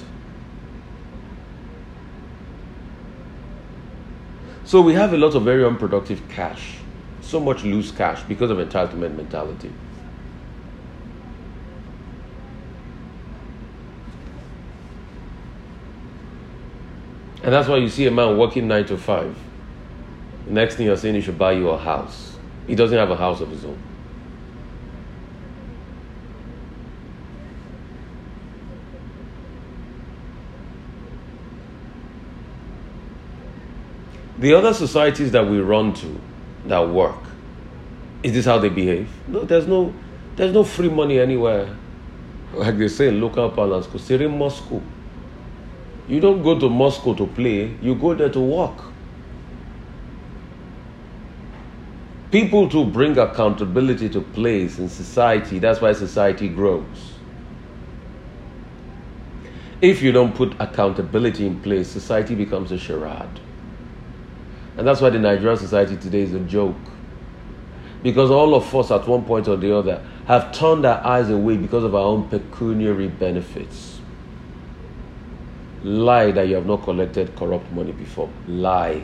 So 4.64 4.82
we 4.82 4.94
have 4.96 5.14
a 5.14 5.18
lot 5.18 5.34
of 5.36 5.44
very 5.44 5.64
unproductive 5.64 6.28
cash, 6.28 6.78
so 7.22 7.40
much 7.40 7.64
loose 7.64 7.92
cash 7.92 8.22
because 8.24 8.52
of 8.52 8.58
entitlement 8.58 9.16
mentality. 9.16 9.72
And 17.48 17.54
that's 17.54 17.70
why 17.70 17.78
you 17.78 17.88
see 17.88 18.06
a 18.06 18.12
man 18.12 18.38
working 18.38 18.68
nine 18.68 18.86
to 18.88 18.98
five. 18.98 19.34
The 20.48 20.52
next 20.52 20.76
thing 20.76 20.86
you're 20.86 20.98
saying, 20.98 21.16
he 21.16 21.22
should 21.22 21.38
buy 21.38 21.54
you 21.54 21.70
a 21.70 21.78
house. 21.78 22.36
He 22.68 22.76
doesn't 22.76 22.98
have 22.98 23.10
a 23.10 23.16
house 23.16 23.40
of 23.40 23.50
his 23.50 23.64
own. 23.64 23.82
The 34.40 34.54
other 34.54 34.74
societies 34.74 35.32
that 35.32 35.48
we 35.48 35.62
run 35.62 35.94
to 35.94 36.20
that 36.66 36.90
work, 36.90 37.24
is 38.24 38.34
this 38.34 38.44
how 38.44 38.60
they 38.60 38.68
behave? 38.68 39.08
No, 39.26 39.46
there's 39.46 39.68
no 39.68 39.94
there's 40.36 40.52
no 40.52 40.66
free 40.66 40.90
money 40.90 41.18
anywhere. 41.18 41.74
Like 42.54 42.78
they 42.78 42.90
say 42.90 43.08
in 43.08 43.22
local 43.22 43.50
parlance, 43.50 43.88
Moscow. 43.88 44.82
You 46.08 46.20
don't 46.22 46.42
go 46.42 46.58
to 46.58 46.70
Moscow 46.70 47.14
to 47.16 47.28
play, 47.28 47.76
you 47.82 47.96
go 47.96 48.14
there 48.14 48.30
to 48.30 48.40
work. 48.40 48.78
People 52.32 52.70
to 52.70 52.86
bring 52.86 53.18
accountability 53.18 54.10
to 54.10 54.22
place 54.22 54.80
in 54.80 54.90
society, 54.90 55.60
that's 55.60 55.82
why 55.82 55.94
society 55.94 56.48
grows. 56.50 57.14
If 59.82 60.02
you 60.02 60.12
don't 60.12 60.34
put 60.34 60.54
accountability 60.60 61.46
in 61.46 61.62
place, 61.62 61.88
society 61.88 62.36
becomes 62.36 62.72
a 62.72 62.78
charade. 62.78 63.40
And 64.78 64.88
that's 64.88 65.02
why 65.02 65.10
the 65.10 65.20
Nigerian 65.20 65.58
society 65.58 65.98
today 65.98 66.22
is 66.22 66.34
a 66.34 66.40
joke. 66.40 66.76
Because 68.02 68.32
all 68.32 68.56
of 68.56 68.74
us, 68.76 68.92
at 68.92 69.08
one 69.08 69.26
point 69.26 69.48
or 69.48 69.56
the 69.56 69.76
other, 69.76 70.04
have 70.28 70.52
turned 70.52 70.86
our 70.86 71.06
eyes 71.06 71.30
away 71.30 71.58
because 71.58 71.84
of 71.84 71.96
our 71.96 72.04
own 72.04 72.28
pecuniary 72.30 73.08
benefits. 73.08 73.97
Lie 75.84 76.32
that 76.32 76.48
you 76.48 76.56
have 76.56 76.66
not 76.66 76.84
collected 76.84 77.36
corrupt 77.36 77.72
money 77.72 77.92
before. 77.92 78.30
Lie. 78.48 79.04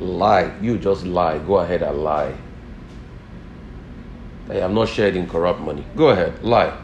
Lie. 0.00 0.52
You 0.60 0.78
just 0.78 1.04
lie. 1.04 1.38
Go 1.38 1.58
ahead 1.58 1.82
and 1.82 2.02
lie. 2.02 2.34
That 4.46 4.56
you 4.56 4.60
have 4.62 4.72
not 4.72 4.88
shared 4.88 5.14
in 5.14 5.28
corrupt 5.28 5.60
money. 5.60 5.84
Go 5.96 6.08
ahead. 6.08 6.42
Lie. 6.42 6.76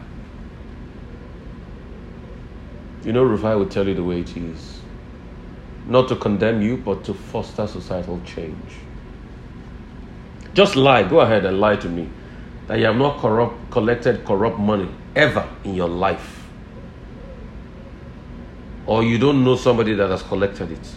You 3.03 3.11
know, 3.13 3.25
Rufai 3.25 3.57
will 3.57 3.67
tell 3.67 3.87
you 3.87 3.93
the 3.93 4.03
way 4.03 4.21
it 4.21 4.37
is. 4.37 4.81
Not 5.87 6.07
to 6.07 6.15
condemn 6.15 6.61
you, 6.61 6.77
but 6.77 7.03
to 7.03 7.13
foster 7.13 7.67
societal 7.67 8.21
change. 8.25 8.55
Just 10.53 10.75
lie. 10.75 11.03
Go 11.03 11.19
ahead 11.19 11.45
and 11.45 11.59
lie 11.59 11.75
to 11.75 11.89
me 11.89 12.09
that 12.67 12.79
you 12.79 12.85
have 12.85 12.95
not 12.95 13.19
corrupt, 13.19 13.69
collected 13.69 14.25
corrupt 14.25 14.57
money 14.57 14.89
ever 15.15 15.47
in 15.63 15.75
your 15.75 15.89
life 15.89 16.34
or 18.85 19.03
you 19.03 19.17
don't 19.17 19.43
know 19.43 19.55
somebody 19.55 19.93
that 19.93 20.09
has 20.09 20.21
collected 20.23 20.71
it. 20.71 20.95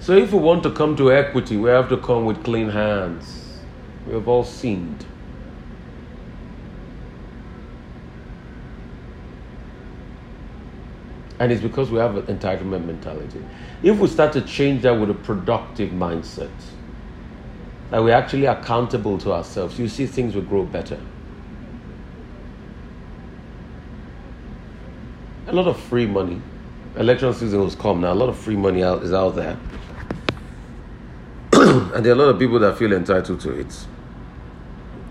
So, 0.00 0.16
if 0.16 0.32
we 0.32 0.38
want 0.40 0.64
to 0.64 0.70
come 0.70 0.96
to 0.96 1.12
equity, 1.12 1.56
we 1.56 1.70
have 1.70 1.88
to 1.90 1.96
come 1.96 2.24
with 2.24 2.42
clean 2.42 2.70
hands. 2.70 3.60
We 4.06 4.14
have 4.14 4.26
all 4.26 4.42
sinned. 4.42 5.06
And 11.38 11.52
it's 11.52 11.62
because 11.62 11.90
we 11.90 11.98
have 11.98 12.16
an 12.16 12.36
entitlement 12.36 12.84
mentality. 12.84 13.44
If 13.82 13.98
we 13.98 14.08
start 14.08 14.32
to 14.34 14.40
change 14.40 14.82
that 14.82 14.92
with 14.92 15.10
a 15.10 15.14
productive 15.14 15.90
mindset, 15.90 16.50
that 17.90 18.02
we're 18.02 18.14
actually 18.14 18.46
accountable 18.46 19.18
to 19.18 19.32
ourselves, 19.32 19.78
you 19.78 19.88
see 19.88 20.06
things 20.06 20.34
will 20.34 20.42
grow 20.42 20.64
better. 20.64 20.98
A 25.52 25.54
lot 25.54 25.66
of 25.66 25.78
free 25.78 26.06
money. 26.06 26.40
Election 26.96 27.34
season 27.34 27.60
was 27.62 27.74
come 27.74 28.00
now. 28.00 28.12
A 28.12 28.14
lot 28.14 28.30
of 28.30 28.38
free 28.38 28.56
money 28.56 28.82
out, 28.82 29.02
is 29.02 29.12
out 29.12 29.36
there. 29.36 29.58
and 31.52 32.04
there 32.04 32.12
are 32.12 32.16
a 32.16 32.18
lot 32.18 32.28
of 32.30 32.38
people 32.38 32.58
that 32.58 32.78
feel 32.78 32.92
entitled 32.92 33.38
to 33.40 33.52
it. 33.60 33.86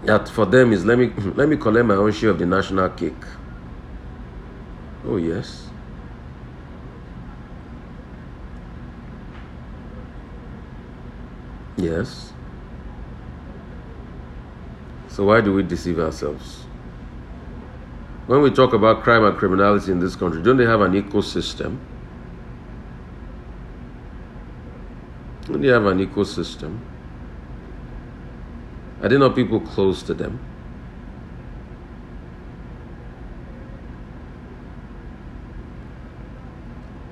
That 0.06 0.28
for 0.28 0.48
them 0.48 0.74
is 0.74 0.84
let 0.84 0.98
me 0.98 1.12
let 1.36 1.48
me 1.48 1.58
collect 1.58 1.86
my 1.86 1.94
own 1.94 2.12
share 2.12 2.32
of 2.32 2.40
the 2.40 2.48
national 2.48 2.90
cake. 2.90 3.14
Oh 5.06 5.18
yes. 5.18 5.68
Yes. 11.78 12.34
So 15.08 15.26
why 15.26 15.42
do 15.42 15.54
we 15.54 15.62
deceive 15.62 16.00
ourselves? 16.00 16.66
When 18.32 18.42
we 18.42 18.50
talk 18.50 18.72
about 18.72 19.04
crime 19.04 19.26
and 19.26 19.38
criminality 19.38 19.92
in 19.92 20.00
this 20.00 20.16
country, 20.16 20.42
don't 20.42 20.56
they 20.56 20.66
have 20.66 20.80
an 20.80 20.94
ecosystem? 20.94 21.78
Don't 25.48 25.60
they 25.60 25.68
have 25.68 25.86
an 25.86 26.00
ecosystem? 26.00 26.80
Are 29.02 29.10
there 29.10 29.20
not 29.20 29.36
people 29.36 29.60
close 29.60 30.02
to 30.04 30.14
them? 30.14 30.40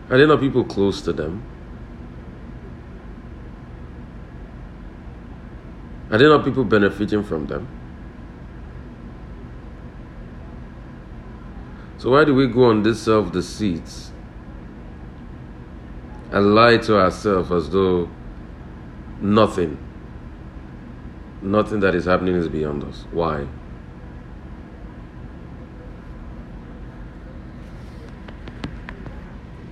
Are 0.09 0.17
there 0.17 0.25
not 0.25 0.39
people 0.39 0.63
close 0.63 1.01
to 1.01 1.11
them? 1.11 1.43
Are 6.09 6.17
there 6.17 6.29
not 6.29 6.45
people 6.45 6.63
benefiting 6.63 7.25
from 7.25 7.47
them? 7.47 7.78
So 11.99 12.11
why 12.11 12.23
do 12.23 12.33
we 12.33 12.47
go 12.47 12.63
on 12.63 12.81
this 12.81 13.01
self 13.01 13.29
deceit 13.33 13.83
and 16.31 16.55
lie 16.55 16.77
to 16.77 16.97
ourselves 16.97 17.51
as 17.51 17.69
though 17.69 18.09
nothing, 19.19 19.77
nothing 21.41 21.81
that 21.81 21.95
is 21.95 22.05
happening 22.05 22.35
is 22.35 22.47
beyond 22.47 22.85
us? 22.85 23.03
Why? 23.11 23.45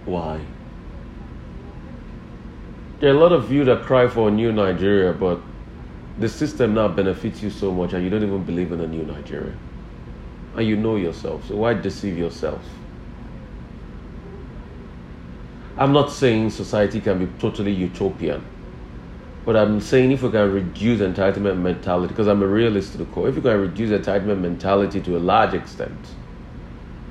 Why? 0.04 0.42
There 3.00 3.10
are 3.10 3.16
a 3.16 3.20
lot 3.20 3.32
of 3.32 3.50
you 3.50 3.64
that 3.64 3.84
cry 3.84 4.10
for 4.10 4.28
a 4.28 4.32
new 4.32 4.52
Nigeria, 4.52 5.14
but 5.14 5.40
the 6.20 6.28
system 6.28 6.74
now 6.74 6.90
benefits 6.90 7.42
you 7.42 7.50
so 7.50 7.72
much 7.72 7.94
and 7.94 8.04
you 8.04 8.10
don't 8.10 8.24
even 8.24 8.44
believe 8.44 8.74
in 8.74 8.82
a 8.82 8.88
new 8.88 9.04
Nigeria. 9.04 9.56
And 10.58 10.68
you 10.68 10.76
know 10.76 10.96
yourself, 10.96 11.48
so 11.48 11.56
why 11.56 11.76
deceive 11.76 12.18
yourself? 12.18 12.62
I'm 15.78 15.94
not 15.94 16.12
saying 16.12 16.50
society 16.50 17.00
can 17.00 17.24
be 17.24 17.32
totally 17.40 17.72
utopian, 17.72 18.44
but 19.46 19.56
I'm 19.56 19.80
saying 19.80 20.12
if 20.12 20.24
we 20.24 20.32
can 20.32 20.52
reduce 20.52 21.00
entitlement 21.00 21.60
mentality, 21.60 22.08
because 22.08 22.28
I'm 22.28 22.42
a 22.42 22.48
realist 22.48 22.94
to 22.94 22.98
the 22.98 23.06
core, 23.06 23.30
if 23.30 23.36
we 23.36 23.42
can 23.44 23.62
reduce 23.62 23.92
entitlement 23.92 24.40
mentality 24.40 25.00
to 25.02 25.18
a 25.18 25.20
large 25.20 25.54
extent, 25.54 26.16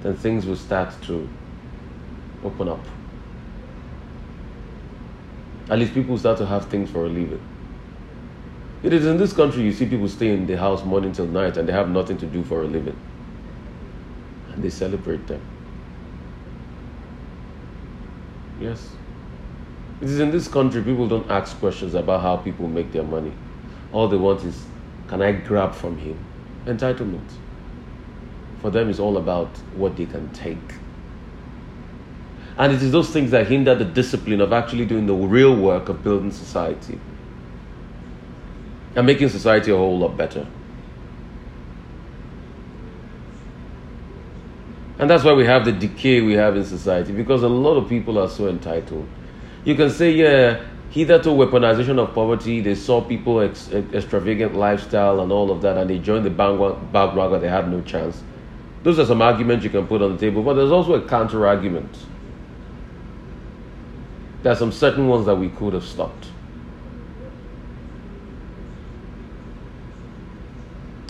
then 0.02 0.16
things 0.16 0.44
will 0.44 0.56
start 0.56 0.92
to 1.02 1.28
open 2.42 2.68
up. 2.68 2.84
At 5.70 5.78
least 5.78 5.94
people 5.94 6.18
start 6.18 6.38
to 6.38 6.46
have 6.46 6.66
things 6.66 6.90
for 6.90 7.06
a 7.06 7.08
living. 7.08 7.40
It 8.82 8.92
is 8.92 9.06
in 9.06 9.18
this 9.18 9.32
country 9.32 9.62
you 9.62 9.72
see 9.72 9.86
people 9.86 10.08
stay 10.08 10.32
in 10.32 10.48
the 10.48 10.58
house 10.58 10.84
morning 10.84 11.12
till 11.12 11.26
night 11.26 11.56
and 11.56 11.68
they 11.68 11.72
have 11.72 11.88
nothing 11.88 12.18
to 12.18 12.26
do 12.26 12.42
for 12.42 12.62
a 12.62 12.66
living. 12.66 12.96
And 14.56 14.64
they 14.64 14.70
celebrate 14.70 15.26
them. 15.28 15.40
Yes. 18.60 18.90
It 20.00 20.08
is 20.08 20.18
in 20.18 20.30
this 20.30 20.48
country 20.48 20.82
people 20.82 21.08
don't 21.08 21.30
ask 21.30 21.58
questions 21.58 21.94
about 21.94 22.22
how 22.22 22.36
people 22.38 22.66
make 22.66 22.90
their 22.90 23.02
money. 23.02 23.32
All 23.92 24.08
they 24.08 24.16
want 24.16 24.42
is, 24.44 24.64
can 25.08 25.22
I 25.22 25.32
grab 25.32 25.74
from 25.74 25.98
him? 25.98 26.18
Entitlement. 26.64 27.30
For 28.60 28.70
them, 28.70 28.90
it's 28.90 28.98
all 28.98 29.18
about 29.18 29.48
what 29.74 29.96
they 29.96 30.06
can 30.06 30.30
take. 30.32 30.58
And 32.58 32.72
it 32.72 32.82
is 32.82 32.90
those 32.90 33.10
things 33.10 33.30
that 33.32 33.46
hinder 33.46 33.74
the 33.74 33.84
discipline 33.84 34.40
of 34.40 34.52
actually 34.52 34.86
doing 34.86 35.06
the 35.06 35.14
real 35.14 35.54
work 35.54 35.90
of 35.90 36.02
building 36.02 36.32
society 36.32 36.98
and 38.94 39.06
making 39.06 39.28
society 39.28 39.70
a 39.70 39.76
whole 39.76 39.98
lot 39.98 40.16
better. 40.16 40.46
And 44.98 45.10
that's 45.10 45.24
why 45.24 45.34
we 45.34 45.44
have 45.44 45.64
the 45.64 45.72
decay 45.72 46.22
we 46.22 46.32
have 46.34 46.56
in 46.56 46.64
society 46.64 47.12
because 47.12 47.42
a 47.42 47.48
lot 47.48 47.76
of 47.76 47.88
people 47.88 48.18
are 48.18 48.28
so 48.28 48.48
entitled. 48.48 49.06
You 49.64 49.74
can 49.74 49.90
say, 49.90 50.12
yeah, 50.12 50.62
hitherto 50.90 51.30
weaponization 51.30 51.98
of 51.98 52.14
poverty, 52.14 52.60
they 52.60 52.74
saw 52.74 53.02
people 53.02 53.40
ex- 53.40 53.70
extravagant 53.70 54.54
lifestyle 54.54 55.20
and 55.20 55.30
all 55.30 55.50
of 55.50 55.60
that, 55.62 55.76
and 55.76 55.90
they 55.90 55.98
joined 55.98 56.24
the 56.24 56.30
bandwagon, 56.30 57.40
they 57.40 57.48
had 57.48 57.70
no 57.70 57.82
chance. 57.82 58.22
Those 58.84 58.98
are 58.98 59.04
some 59.04 59.20
arguments 59.20 59.64
you 59.64 59.70
can 59.70 59.86
put 59.86 60.00
on 60.00 60.12
the 60.12 60.18
table, 60.18 60.42
but 60.42 60.54
there's 60.54 60.70
also 60.70 60.94
a 60.94 61.06
counter 61.06 61.46
argument. 61.46 61.94
There 64.42 64.52
are 64.52 64.56
some 64.56 64.72
certain 64.72 65.08
ones 65.08 65.26
that 65.26 65.34
we 65.34 65.48
could 65.48 65.74
have 65.74 65.84
stopped. 65.84 66.28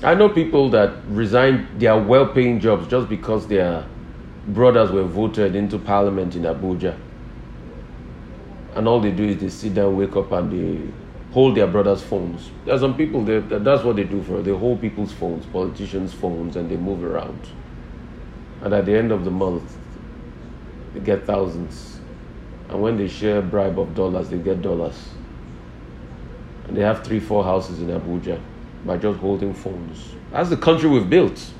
I 0.06 0.14
know 0.14 0.28
people 0.28 0.70
that 0.70 0.92
resigned 1.08 1.80
their 1.80 2.00
well 2.00 2.28
paying 2.28 2.60
jobs 2.60 2.86
just 2.86 3.08
because 3.08 3.48
their 3.48 3.84
brothers 4.46 4.92
were 4.92 5.02
voted 5.02 5.56
into 5.56 5.80
parliament 5.80 6.36
in 6.36 6.42
Abuja. 6.42 6.96
And 8.76 8.86
all 8.86 9.00
they 9.00 9.10
do 9.10 9.24
is 9.24 9.38
they 9.38 9.48
sit 9.48 9.74
down, 9.74 9.96
wake 9.96 10.14
up, 10.14 10.30
and 10.30 10.52
they 10.52 10.92
hold 11.32 11.56
their 11.56 11.66
brothers' 11.66 12.04
phones. 12.04 12.52
There 12.64 12.72
are 12.76 12.78
some 12.78 12.96
people 12.96 13.24
that 13.24 13.64
that's 13.64 13.82
what 13.82 13.96
they 13.96 14.04
do 14.04 14.22
for 14.22 14.42
they 14.42 14.56
hold 14.56 14.80
people's 14.80 15.12
phones, 15.12 15.44
politicians' 15.46 16.14
phones, 16.14 16.54
and 16.54 16.70
they 16.70 16.76
move 16.76 17.02
around. 17.02 17.40
And 18.62 18.72
at 18.72 18.86
the 18.86 18.96
end 18.96 19.10
of 19.10 19.24
the 19.24 19.32
month, 19.32 19.76
they 20.94 21.00
get 21.00 21.26
thousands. 21.26 21.98
And 22.68 22.80
when 22.80 22.96
they 22.96 23.08
share 23.08 23.38
a 23.38 23.42
bribe 23.42 23.76
of 23.76 23.96
dollars, 23.96 24.28
they 24.28 24.38
get 24.38 24.62
dollars. 24.62 25.08
And 26.68 26.76
they 26.76 26.82
have 26.82 27.04
three, 27.04 27.18
four 27.18 27.42
houses 27.42 27.80
in 27.80 27.88
Abuja 27.88 28.40
by 28.86 28.96
just 28.96 29.18
holding 29.18 29.52
phones. 29.52 30.14
That's 30.30 30.50
the 30.50 30.56
country 30.56 30.88
we've 30.88 31.08
built. 31.08 31.52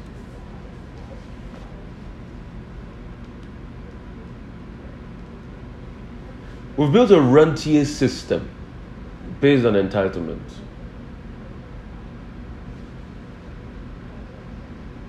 We've 6.77 6.93
built 6.93 7.11
a 7.11 7.21
rentier 7.21 7.85
system 7.85 8.51
based 9.41 9.65
on 9.65 9.75
entitlement. 9.75 10.43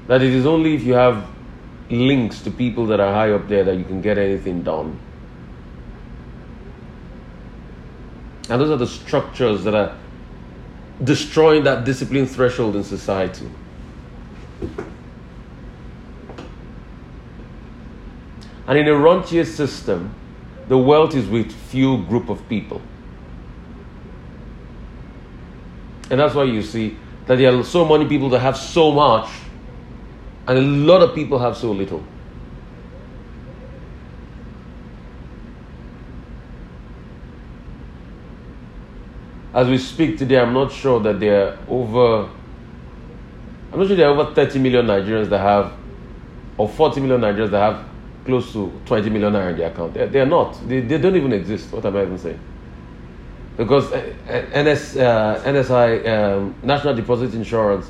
That 0.08 0.22
it 0.22 0.34
is 0.34 0.46
only 0.46 0.76
if 0.76 0.84
you 0.84 0.94
have 0.94 1.28
links 1.90 2.42
to 2.42 2.52
people 2.52 2.86
that 2.88 3.00
are 3.00 3.14
high 3.14 3.32
up 3.32 3.48
there 3.48 3.64
that 3.66 3.76
you 3.76 3.84
can 3.84 4.02
get 4.02 4.18
anything 4.18 4.64
done. 4.64 5.00
And 8.50 8.62
those 8.62 8.70
are 8.70 8.78
the 8.78 8.88
structures 8.88 9.66
that 9.66 9.76
are 9.76 9.98
destroying 11.04 11.64
that 11.64 11.86
discipline 11.86 12.26
threshold 12.26 12.76
in 12.76 12.84
society. 12.84 13.50
And 18.68 18.78
in 18.78 18.88
a 18.88 18.96
rentier 18.96 19.46
system, 19.46 20.14
the 20.68 20.78
wealth 20.78 21.16
is 21.16 21.28
with 21.28 21.52
few 21.52 22.04
group 22.06 22.30
of 22.30 22.48
people. 22.50 22.82
And 26.10 26.20
that's 26.20 26.36
why 26.36 26.44
you 26.44 26.62
see 26.62 26.98
that 27.26 27.38
there 27.38 27.54
are 27.54 27.64
so 27.64 27.86
many 27.86 28.08
people 28.08 28.30
that 28.30 28.40
have 28.40 28.58
so 28.58 28.92
much, 28.92 29.30
and 30.48 30.58
a 30.58 30.62
lot 30.62 31.02
of 31.02 31.14
people 31.14 31.40
have 31.40 31.56
so 31.56 31.72
little. 31.72 32.04
As 39.58 39.67
we 39.67 39.80
speak 39.80 40.20
today, 40.20 40.39
I'm 40.39 40.54
not 40.54 40.72
sure 40.72 41.00
that 41.00 41.20
there 41.20 41.48
are 41.48 41.58
over, 41.67 42.30
I'm 43.74 43.80
not 43.80 43.88
sure 43.88 43.96
there 43.96 44.08
are 44.08 44.12
over 44.15 44.32
30 44.36 44.60
million 44.60 44.86
Nigerians 44.86 45.30
that 45.30 45.39
have, 45.39 45.74
or 46.60 46.70
40 46.70 47.02
million 47.02 47.22
Nigerians 47.22 47.50
that 47.50 47.74
have 47.74 47.86
close 48.24 48.54
to 48.54 48.72
20 48.86 49.10
million 49.10 49.34
naira 49.34 49.50
in 49.50 49.58
their 49.58 49.72
account. 49.72 49.96
They're, 49.96 50.06
they're 50.06 50.26
not. 50.28 50.60
They, 50.67 50.82
they 50.82 51.00
don't 51.00 51.15
even 51.15 51.34
exist. 51.34 51.72
What 51.74 51.84
am 51.86 51.96
I 51.96 52.04
even 52.04 52.20
saying? 52.20 52.39
Because 53.58 53.91
uh, 53.91 54.13
uh, 54.30 54.62
NS, 54.62 54.96
uh, 54.96 55.41
NSI, 55.43 56.08
um, 56.08 56.54
National 56.62 56.93
Deposit 56.93 57.34
Insurance, 57.34 57.89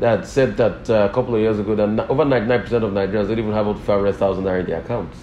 that 0.00 0.26
said 0.26 0.56
that 0.56 0.90
uh, 0.90 1.08
a 1.08 1.14
couple 1.14 1.36
of 1.36 1.40
years 1.40 1.60
ago 1.60 1.76
that 1.76 2.10
over 2.10 2.24
99% 2.24 2.64
of 2.72 2.92
Nigerians 2.92 3.28
don't 3.28 3.38
even 3.38 3.52
have 3.52 3.68
up 3.68 3.76
to 3.76 3.82
500,000 3.82 4.42
naira 4.42 4.58
in 4.58 4.66
their 4.66 4.80
accounts. 4.80 5.18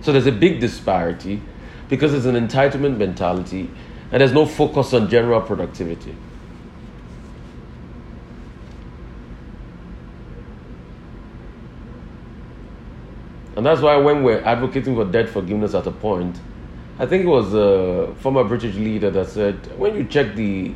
So 0.00 0.10
there's 0.10 0.26
a 0.26 0.32
big 0.32 0.58
disparity 0.58 1.40
because 1.88 2.14
it's 2.14 2.26
an 2.26 2.34
entitlement 2.34 2.96
mentality 2.96 3.70
and 4.10 4.20
there's 4.20 4.32
no 4.32 4.46
focus 4.46 4.92
on 4.94 5.08
general 5.08 5.40
productivity. 5.40 6.14
And 13.56 13.64
that's 13.64 13.80
why 13.80 13.96
when 13.96 14.22
we're 14.22 14.42
advocating 14.42 14.94
for 14.96 15.04
debt 15.04 15.28
forgiveness 15.28 15.74
at 15.74 15.86
a 15.86 15.90
point, 15.90 16.38
I 16.98 17.06
think 17.06 17.24
it 17.24 17.28
was 17.28 17.54
a 17.54 18.14
former 18.20 18.44
British 18.44 18.74
leader 18.76 19.10
that 19.10 19.28
said, 19.28 19.78
when 19.78 19.96
you 19.96 20.04
check 20.04 20.34
the 20.34 20.74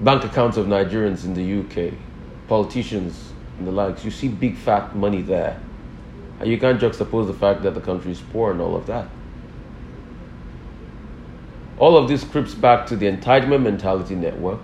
bank 0.00 0.24
accounts 0.24 0.56
of 0.56 0.66
Nigerians 0.66 1.24
in 1.24 1.34
the 1.34 1.60
UK, 1.60 1.94
politicians 2.48 3.32
and 3.58 3.66
the 3.66 3.72
likes, 3.72 4.04
you 4.04 4.10
see 4.10 4.28
big 4.28 4.56
fat 4.56 4.94
money 4.96 5.22
there. 5.22 5.60
And 6.40 6.48
you 6.48 6.58
can't 6.58 6.80
juxtapose 6.80 7.26
the 7.26 7.34
fact 7.34 7.62
that 7.62 7.74
the 7.74 7.80
country 7.80 8.12
is 8.12 8.20
poor 8.32 8.52
and 8.52 8.60
all 8.60 8.74
of 8.76 8.86
that. 8.86 9.08
All 11.80 11.96
of 11.96 12.08
this 12.08 12.22
creeps 12.22 12.54
back 12.54 12.86
to 12.88 12.96
the 12.96 13.06
entitlement 13.10 13.62
mentality 13.62 14.14
network. 14.14 14.60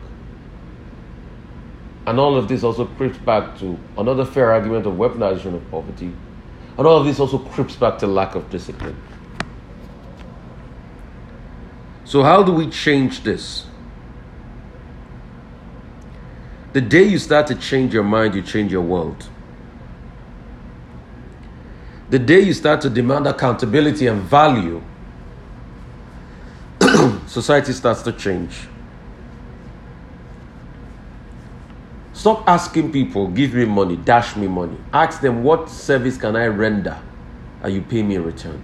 And 2.07 2.20
all 2.20 2.37
of 2.37 2.46
this 2.46 2.62
also 2.62 2.85
creeps 2.85 3.16
back 3.18 3.59
to 3.59 3.79
another 3.96 4.24
fair 4.24 4.52
argument 4.52 4.87
of 4.87 4.94
weaponization 4.94 5.55
of 5.55 5.70
poverty. 5.70 6.12
And 6.76 6.87
all 6.87 6.98
of 6.98 7.07
this 7.07 7.18
also 7.18 7.38
creeps 7.38 7.74
back 7.74 7.98
to 8.00 8.07
lack 8.07 8.35
of 8.35 8.48
discipline. 8.50 8.96
So, 12.05 12.22
how 12.22 12.42
do 12.42 12.52
we 12.52 12.68
change 12.68 13.22
this? 13.24 13.66
The 16.74 16.83
day 16.83 17.02
you 17.02 17.18
start 17.18 17.46
to 17.46 17.55
change 17.55 17.94
your 17.94 18.05
mind, 18.05 18.35
you 18.35 18.42
change 18.42 18.70
your 18.70 18.83
world. 18.83 19.29
The 22.11 22.18
day 22.18 22.40
you 22.40 22.52
start 22.52 22.83
to 22.83 22.90
demand 22.90 23.26
accountability 23.26 24.07
and 24.07 24.20
value, 24.20 24.83
society 27.37 27.75
starts 27.75 28.01
to 28.01 28.12
change. 28.12 28.66
Stop 32.14 32.49
asking 32.49 32.92
people, 32.92 33.29
give 33.29 33.53
me 33.53 33.66
money, 33.66 33.96
dash 33.96 34.37
me 34.37 34.46
money. 34.46 34.79
Ask 34.90 35.20
them, 35.20 35.44
what 35.44 35.68
service 35.68 36.16
can 36.16 36.35
I 36.35 36.46
render 36.46 36.99
and 37.62 37.75
you 37.75 37.83
pay 37.83 38.03
me 38.03 38.14
in 38.14 38.25
return? 38.25 38.62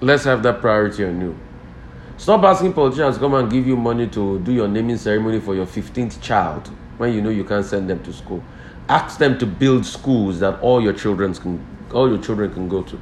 Let's 0.00 0.22
have 0.22 0.44
that 0.44 0.60
priority 0.60 1.04
on 1.06 1.20
you. 1.20 1.36
Stop 2.18 2.44
asking 2.44 2.72
politicians 2.72 3.18
come 3.18 3.34
and 3.34 3.50
give 3.50 3.66
you 3.66 3.76
money 3.76 4.06
to 4.10 4.38
do 4.38 4.52
your 4.52 4.68
naming 4.68 4.96
ceremony 4.96 5.40
for 5.40 5.56
your 5.56 5.66
15th 5.66 6.22
child 6.22 6.68
when 6.98 7.12
you 7.12 7.20
know 7.20 7.30
you 7.30 7.42
can't 7.42 7.64
send 7.64 7.90
them 7.90 8.00
to 8.04 8.12
school. 8.12 8.44
Ask 8.88 9.18
them 9.18 9.36
to 9.38 9.46
build 9.46 9.84
schools 9.84 10.38
that 10.38 10.60
all 10.60 10.80
your 10.80 10.92
children 10.92 11.34
can 11.34 11.75
all 11.96 12.08
your 12.10 12.18
children 12.18 12.52
can 12.52 12.68
go 12.68 12.82
to. 12.82 13.00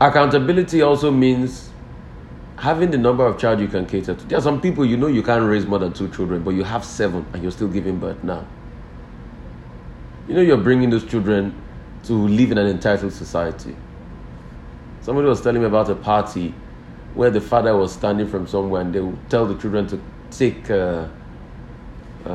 Accountability 0.00 0.82
also 0.82 1.10
means 1.10 1.70
having 2.58 2.90
the 2.90 2.98
number 2.98 3.24
of 3.24 3.38
child 3.38 3.60
you 3.60 3.66
can 3.66 3.86
cater 3.86 4.14
to. 4.14 4.24
There 4.26 4.38
are 4.38 4.42
some 4.42 4.60
people 4.60 4.84
you 4.84 4.98
know 4.98 5.06
you 5.06 5.22
can't 5.22 5.48
raise 5.48 5.64
more 5.64 5.78
than 5.78 5.92
two 5.94 6.08
children, 6.10 6.42
but 6.42 6.50
you 6.50 6.62
have 6.62 6.84
seven 6.84 7.24
and 7.32 7.42
you're 7.42 7.50
still 7.50 7.68
giving 7.68 7.98
birth 7.98 8.22
now. 8.22 8.46
You 10.28 10.34
know 10.34 10.42
you're 10.42 10.58
bringing 10.58 10.90
those 10.90 11.04
children 11.04 11.54
to 12.04 12.12
live 12.12 12.52
in 12.52 12.58
an 12.58 12.66
entitled 12.66 13.14
society. 13.14 13.74
Somebody 15.00 15.26
was 15.26 15.40
telling 15.40 15.62
me 15.62 15.66
about 15.66 15.88
a 15.88 15.94
party 15.94 16.54
where 17.18 17.30
the 17.30 17.40
father 17.40 17.76
was 17.76 17.92
standing 17.92 18.28
from 18.28 18.46
somewhere 18.46 18.80
and 18.80 18.94
they 18.94 19.00
would 19.00 19.18
tell 19.28 19.44
the 19.44 19.56
children 19.56 19.88
to 19.88 20.00
take 20.30 20.70
a, 20.70 21.10
a 22.24 22.28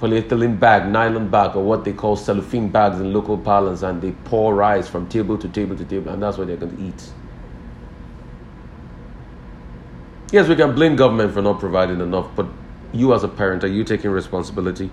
polyethylene 0.00 0.60
bag, 0.60 0.88
nylon 0.88 1.28
bag, 1.28 1.56
or 1.56 1.64
what 1.64 1.84
they 1.84 1.92
call 1.92 2.14
cellophane 2.14 2.68
bags 2.68 3.00
in 3.00 3.12
local 3.12 3.36
parlance, 3.36 3.82
and 3.82 4.00
they 4.00 4.12
pour 4.12 4.54
rice 4.54 4.86
from 4.86 5.08
table 5.08 5.36
to 5.36 5.48
table 5.48 5.74
to 5.74 5.84
table, 5.84 6.12
and 6.12 6.22
that's 6.22 6.38
what 6.38 6.46
they're 6.46 6.56
going 6.56 6.76
to 6.76 6.82
eat. 6.84 7.10
Yes, 10.30 10.46
we 10.46 10.54
can 10.54 10.72
blame 10.72 10.94
government 10.94 11.34
for 11.34 11.42
not 11.42 11.58
providing 11.58 12.00
enough, 12.00 12.28
but 12.36 12.46
you 12.92 13.12
as 13.12 13.24
a 13.24 13.28
parent, 13.28 13.64
are 13.64 13.68
you 13.68 13.82
taking 13.82 14.12
responsibility? 14.12 14.88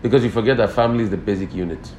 Because 0.00 0.24
you 0.24 0.30
forget 0.30 0.56
that 0.56 0.70
family 0.70 1.04
is 1.04 1.10
the 1.10 1.18
basic 1.18 1.52
unit. 1.52 1.92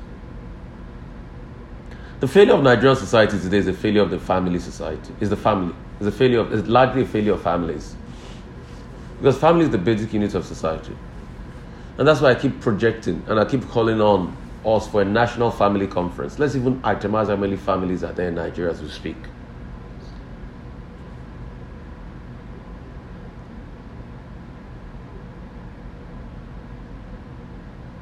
The 2.19 2.27
failure 2.27 2.53
of 2.53 2.63
Nigerian 2.63 2.95
society 2.95 3.39
today 3.39 3.57
is 3.57 3.67
a 3.67 3.73
failure 3.73 4.01
of 4.01 4.09
the 4.09 4.17
family 4.17 4.57
society. 4.57 5.13
Is 5.19 5.29
the 5.29 5.37
family. 5.37 5.75
It's 5.99 6.07
a 6.07 6.11
failure 6.11 6.39
of, 6.39 6.51
it's 6.51 6.67
largely 6.67 7.03
a 7.03 7.05
failure 7.05 7.33
of 7.33 7.43
families. 7.43 7.95
Because 9.19 9.37
family 9.37 9.65
is 9.65 9.69
the 9.69 9.77
basic 9.77 10.13
unit 10.13 10.33
of 10.33 10.43
society. 10.43 10.95
And 11.97 12.07
that's 12.07 12.21
why 12.21 12.31
I 12.31 12.35
keep 12.35 12.59
projecting 12.59 13.23
and 13.27 13.39
I 13.39 13.45
keep 13.45 13.67
calling 13.69 14.01
on 14.01 14.35
us 14.65 14.87
for 14.87 15.01
a 15.01 15.05
national 15.05 15.51
family 15.51 15.87
conference. 15.87 16.39
Let's 16.39 16.55
even 16.55 16.81
itemize 16.81 17.27
how 17.27 17.35
many 17.35 17.55
families 17.55 18.03
are 18.03 18.13
there 18.13 18.29
in 18.29 18.35
Nigeria 18.35 18.71
as 18.71 18.81
we 18.81 18.89
speak. 18.89 19.17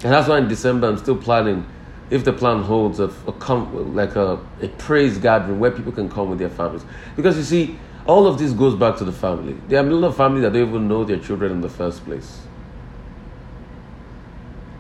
And 0.04 0.14
that's 0.14 0.28
why 0.28 0.38
in 0.38 0.48
December 0.48 0.88
I'm 0.88 0.98
still 0.98 1.18
planning, 1.18 1.66
if 2.10 2.24
the 2.24 2.34
plan 2.34 2.62
holds, 2.62 3.00
a, 3.00 3.12
a 3.28 3.54
like 3.54 4.16
a, 4.16 4.40
a 4.62 4.68
praise 4.78 5.18
gathering 5.18 5.60
where 5.60 5.72
people 5.72 5.92
can 5.92 6.10
come 6.10 6.30
with 6.30 6.40
their 6.40 6.50
families. 6.50 6.86
Because 7.16 7.38
you 7.38 7.44
see, 7.44 7.80
all 8.06 8.28
of 8.28 8.38
this 8.38 8.52
goes 8.52 8.76
back 8.76 8.98
to 8.98 9.04
the 9.04 9.12
family. 9.12 9.58
There 9.68 9.84
are 9.84 9.88
a 9.88 9.92
lot 9.92 10.10
of 10.10 10.18
families 10.18 10.44
that 10.44 10.54
don't 10.54 10.68
even 10.68 10.88
know 10.88 11.04
their 11.04 11.18
children 11.18 11.52
in 11.52 11.62
the 11.62 11.70
first 11.70 12.06
place. 12.06 12.42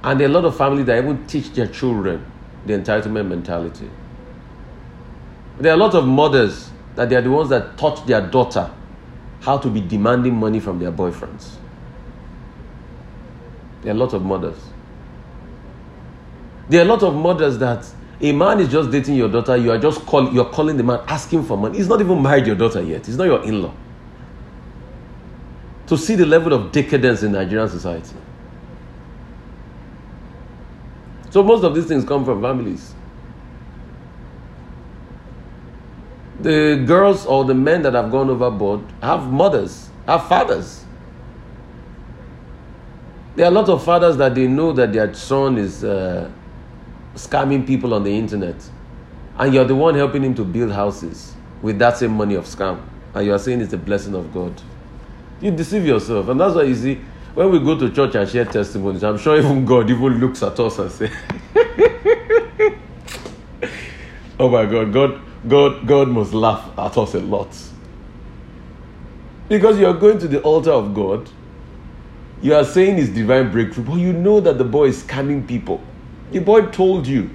And 0.03 0.19
there 0.19 0.27
are 0.27 0.31
a 0.31 0.33
lot 0.33 0.45
of 0.45 0.55
families 0.55 0.85
that 0.85 1.03
even 1.03 1.25
teach 1.25 1.51
their 1.53 1.67
children 1.67 2.23
the 2.67 2.73
entitlement 2.73 3.27
mentality. 3.27 3.89
There 5.57 5.71
are 5.71 5.75
a 5.75 5.79
lot 5.79 5.95
of 5.95 6.05
mothers 6.05 6.69
that 6.95 7.09
they 7.09 7.15
are 7.15 7.21
the 7.21 7.31
ones 7.31 7.49
that 7.49 7.77
taught 7.77 8.05
their 8.05 8.21
daughter 8.21 8.71
how 9.41 9.57
to 9.57 9.69
be 9.69 9.81
demanding 9.81 10.35
money 10.35 10.59
from 10.59 10.79
their 10.79 10.91
boyfriends. 10.91 11.55
There 13.81 13.93
are 13.93 13.95
a 13.95 13.99
lot 13.99 14.13
of 14.13 14.23
mothers. 14.23 14.57
There 16.69 16.81
are 16.81 16.85
a 16.85 16.87
lot 16.87 17.03
of 17.03 17.15
mothers 17.15 17.57
that 17.59 17.85
a 18.21 18.31
man 18.31 18.59
is 18.59 18.69
just 18.71 18.91
dating 18.91 19.15
your 19.15 19.29
daughter, 19.29 19.57
you 19.57 19.71
are 19.71 19.77
just 19.77 20.05
call, 20.05 20.33
you're 20.33 20.49
calling 20.49 20.77
the 20.77 20.83
man 20.83 21.01
asking 21.07 21.43
for 21.43 21.57
money. 21.57 21.77
He's 21.77 21.87
not 21.87 21.99
even 22.01 22.21
married 22.21 22.47
your 22.47 22.55
daughter 22.55 22.81
yet. 22.81 23.05
He's 23.05 23.17
not 23.17 23.25
your 23.25 23.43
in-law. 23.43 23.73
To 25.87 25.97
see 25.97 26.15
the 26.15 26.25
level 26.25 26.53
of 26.53 26.71
decadence 26.71 27.21
in 27.23 27.33
Nigerian 27.33 27.69
society. 27.69 28.15
So 31.29 31.43
most 31.43 31.63
of 31.63 31.75
these 31.75 31.85
things 31.85 32.05
come 32.05 32.23
from 32.23 32.41
families. 32.41 32.93
The 36.39 36.83
girls 36.87 37.25
or 37.25 37.43
the 37.43 37.53
men 37.53 37.81
that 37.83 37.93
have 37.93 38.09
gone 38.09 38.29
overboard 38.29 38.81
have 39.01 39.31
mothers, 39.31 39.89
have 40.07 40.27
fathers. 40.27 40.85
There 43.35 43.45
are 43.45 43.49
a 43.49 43.51
lot 43.51 43.67
of 43.67 43.83
fathers 43.83 44.15
that 44.17 44.33
they 44.33 44.47
know 44.47 44.71
that 44.73 44.93
their 44.93 45.13
son 45.13 45.57
is 45.57 45.83
uh, 45.83 46.31
scamming 47.15 47.65
people 47.65 47.93
on 47.93 48.03
the 48.03 48.15
internet, 48.15 48.55
and 49.37 49.53
you're 49.53 49.65
the 49.65 49.75
one 49.75 49.95
helping 49.95 50.23
him 50.23 50.35
to 50.35 50.43
build 50.43 50.71
houses 50.71 51.33
with 51.61 51.79
that 51.79 51.97
same 51.97 52.11
money 52.11 52.35
of 52.35 52.45
scam, 52.45 52.81
and 53.13 53.25
you 53.25 53.33
are 53.33 53.39
saying 53.39 53.61
it's 53.61 53.73
a 53.73 53.77
blessing 53.77 54.13
of 54.15 54.33
God. 54.33 54.61
You 55.41 55.51
deceive 55.51 55.85
yourself, 55.85 56.27
and 56.29 56.39
that's 56.39 56.55
why 56.55 56.63
you 56.63 56.75
see 56.75 57.01
when 57.35 57.51
we 57.51 57.59
go 57.59 57.77
to 57.77 57.89
church 57.89 58.15
and 58.15 58.29
share 58.29 58.45
testimonies, 58.45 59.03
I'm 59.03 59.17
sure 59.17 59.37
even 59.37 59.65
God 59.65 59.89
even 59.89 60.19
looks 60.19 60.41
at 60.41 60.57
us 60.57 60.79
and 60.79 60.89
say, 60.89 61.11
"Oh 64.39 64.47
my 64.49 64.65
God, 64.65 64.93
God, 64.93 65.21
God, 65.47 65.85
God 65.85 66.07
must 66.07 66.33
laugh 66.33 66.71
at 66.77 66.97
us 66.97 67.13
a 67.13 67.19
lot." 67.19 67.49
Because 69.49 69.77
you 69.77 69.85
are 69.85 69.93
going 69.93 70.17
to 70.19 70.27
the 70.29 70.41
altar 70.41 70.71
of 70.71 70.93
God, 70.93 71.29
you 72.41 72.55
are 72.55 72.63
saying 72.63 72.97
it's 72.99 73.09
divine 73.09 73.51
breakthrough, 73.51 73.83
but 73.83 73.95
you 73.95 74.13
know 74.13 74.39
that 74.39 74.57
the 74.57 74.63
boy 74.63 74.85
is 74.85 75.03
scamming 75.03 75.45
people. 75.47 75.81
The 76.31 76.39
boy 76.39 76.67
told 76.67 77.07
you 77.07 77.29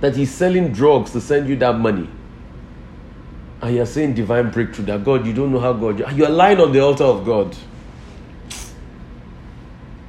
that 0.00 0.16
he's 0.16 0.32
selling 0.32 0.72
drugs 0.72 1.12
to 1.12 1.20
send 1.20 1.48
you 1.48 1.56
that 1.56 1.78
money. 1.78 2.08
And 3.62 3.76
you're 3.76 3.86
saying 3.86 4.14
divine 4.14 4.50
breakthrough 4.50 4.86
that 4.86 5.04
God, 5.04 5.26
you 5.26 5.32
don't 5.34 5.52
know 5.52 5.60
how 5.60 5.74
God, 5.74 6.16
you're 6.16 6.30
lying 6.30 6.60
on 6.60 6.72
the 6.72 6.80
altar 6.80 7.04
of 7.04 7.24
God. 7.24 7.54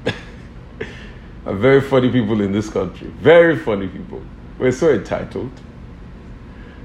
Are 1.45 1.53
very 1.53 1.81
funny 1.81 2.09
people 2.09 2.39
in 2.41 2.53
this 2.53 2.69
country. 2.69 3.07
Very 3.07 3.57
funny 3.57 3.87
people. 3.87 4.21
We're 4.57 4.71
so 4.71 4.93
entitled. 4.93 5.51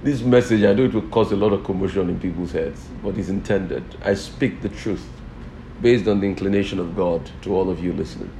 This 0.02 0.22
message, 0.22 0.64
I 0.64 0.72
know 0.72 0.84
it 0.84 0.94
will 0.94 1.02
cause 1.02 1.32
a 1.32 1.36
lot 1.36 1.52
of 1.52 1.64
commotion 1.64 2.08
in 2.08 2.18
people's 2.20 2.52
heads, 2.52 2.86
but 3.02 3.16
it's 3.16 3.28
intended. 3.28 3.84
I 4.04 4.14
speak 4.14 4.60
the 4.60 4.68
truth 4.68 5.06
based 5.80 6.08
on 6.08 6.20
the 6.20 6.26
inclination 6.26 6.78
of 6.78 6.96
God 6.96 7.30
to 7.42 7.54
all 7.54 7.70
of 7.70 7.82
you 7.82 7.92
listening. 7.92 8.30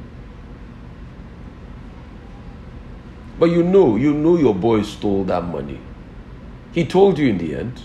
But 3.38 3.46
you 3.46 3.62
know, 3.62 3.96
you 3.96 4.14
know 4.14 4.37
your 4.37 4.55
boy 4.55 4.83
stole 4.83 5.25
that 5.25 5.44
money. 5.44 5.79
He 6.72 6.85
told 6.87 7.18
you 7.18 7.29
in 7.29 7.38
the 7.38 7.57
end. 7.57 7.83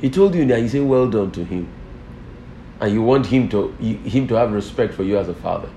He 0.00 0.10
told 0.10 0.34
you 0.34 0.44
that 0.46 0.60
you 0.60 0.68
say 0.68 0.80
well 0.80 1.08
done 1.08 1.32
to 1.32 1.44
him. 1.44 1.68
And 2.80 2.92
you 2.92 3.02
want 3.02 3.26
him 3.26 3.48
to 3.48 3.68
him 3.78 4.28
to 4.28 4.34
have 4.36 4.52
respect 4.52 4.94
for 4.94 5.02
you 5.02 5.18
as 5.18 5.28
a 5.28 5.34
father. 5.34 5.68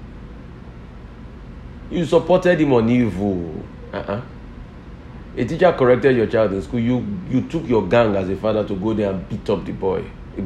You 1.90 2.06
supported 2.06 2.60
him 2.62 2.74
on 2.74 2.90
evil. 2.90 3.64
Uh-uh. 3.92 4.22
A 5.38 5.46
teacher 5.46 5.72
corrected 5.74 6.16
your 6.16 6.28
child 6.28 6.54
in 6.54 6.62
school. 6.62 6.80
You 6.80 7.06
you 7.30 7.42
took 7.42 7.68
your 7.68 7.88
gang 7.88 8.16
as 8.16 8.30
a 8.30 8.36
father 8.36 8.68
to 8.68 8.76
go 8.76 8.94
there 8.94 9.12
and 9.12 9.28
beat 9.28 9.50
up 9.50 9.66
the 9.66 9.72
boy. 9.72 10.04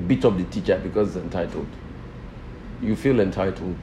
Beat 0.07 0.23
up 0.23 0.37
the 0.37 0.45
teacher 0.45 0.79
because 0.81 1.13
he's 1.13 1.23
entitled. 1.23 1.67
You 2.81 2.95
feel 2.95 3.19
entitled. 3.19 3.77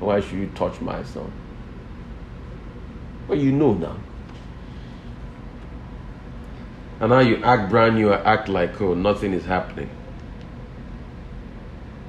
Why 0.00 0.20
should 0.20 0.38
you 0.38 0.50
touch 0.54 0.80
my 0.80 1.02
son? 1.04 1.30
Well, 3.30 3.38
you 3.38 3.52
know 3.52 3.74
now. 3.74 3.96
And 6.98 7.10
now 7.10 7.20
you 7.20 7.36
act 7.44 7.70
brand 7.70 7.94
new, 7.94 8.12
act 8.12 8.48
like, 8.48 8.80
oh, 8.80 8.94
nothing 8.94 9.32
is 9.32 9.44
happening. 9.44 9.88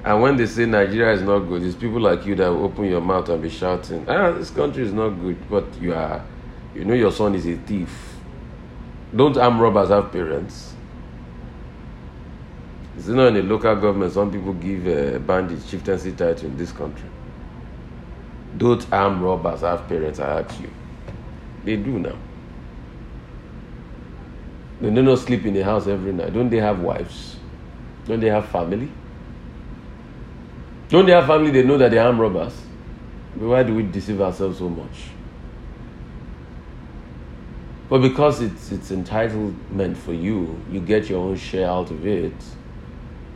And 0.04 0.20
when 0.20 0.36
they 0.36 0.46
say 0.46 0.66
Nigeria 0.66 1.14
is 1.14 1.22
not 1.22 1.38
good, 1.38 1.62
it's 1.62 1.76
people 1.76 2.00
like 2.00 2.26
you 2.26 2.34
that 2.34 2.48
will 2.48 2.64
open 2.64 2.86
your 2.86 3.00
mouth 3.00 3.28
and 3.28 3.40
be 3.40 3.48
shouting, 3.50 4.04
ah, 4.08 4.32
this 4.32 4.50
country 4.50 4.82
is 4.82 4.92
not 4.92 5.10
good, 5.10 5.48
but 5.48 5.64
you 5.80 5.94
are, 5.94 6.24
you 6.74 6.84
know 6.84 6.92
your 6.94 7.12
son 7.12 7.36
is 7.36 7.46
a 7.46 7.54
thief. 7.56 8.16
Don't 9.14 9.36
armed 9.36 9.60
robbers 9.60 9.90
have 9.90 10.10
parents? 10.10 10.74
Is 12.98 13.08
it 13.08 13.14
not 13.14 13.28
in 13.28 13.34
the 13.34 13.42
local 13.44 13.76
government 13.76 14.12
some 14.12 14.32
people 14.32 14.54
give 14.54 14.88
a 14.88 15.20
bandit 15.20 15.64
chieftaincy 15.68 16.10
title 16.10 16.46
in 16.46 16.56
this 16.56 16.72
country? 16.72 17.08
Don't 18.56 18.84
armed 18.92 19.22
robbers 19.22 19.60
have 19.60 19.86
parents, 19.88 20.18
I 20.18 20.40
ask 20.40 20.60
you. 20.60 20.68
They 21.64 21.76
do 21.76 21.98
now. 21.98 22.16
They 24.80 24.90
do 24.90 25.02
not 25.02 25.18
sleep 25.20 25.46
in 25.46 25.54
the 25.54 25.62
house 25.62 25.86
every 25.86 26.12
night. 26.12 26.34
Don't 26.34 26.50
they 26.50 26.56
have 26.58 26.80
wives? 26.80 27.36
Don't 28.06 28.20
they 28.20 28.30
have 28.30 28.48
family? 28.48 28.90
Don't 30.88 31.06
they 31.06 31.12
have 31.12 31.26
family? 31.26 31.50
They 31.50 31.62
know 31.62 31.78
that 31.78 31.90
they 31.90 31.98
are 31.98 32.12
robbers. 32.12 32.60
But 33.36 33.48
why 33.48 33.62
do 33.62 33.74
we 33.74 33.84
deceive 33.84 34.20
ourselves 34.20 34.58
so 34.58 34.68
much? 34.68 35.10
But 37.88 38.00
because 38.00 38.40
it's 38.40 38.72
it's 38.72 38.90
entitlement 38.90 39.96
for 39.96 40.12
you, 40.14 40.60
you 40.70 40.80
get 40.80 41.08
your 41.08 41.20
own 41.20 41.36
share 41.36 41.68
out 41.68 41.90
of 41.90 42.06
it. 42.06 42.34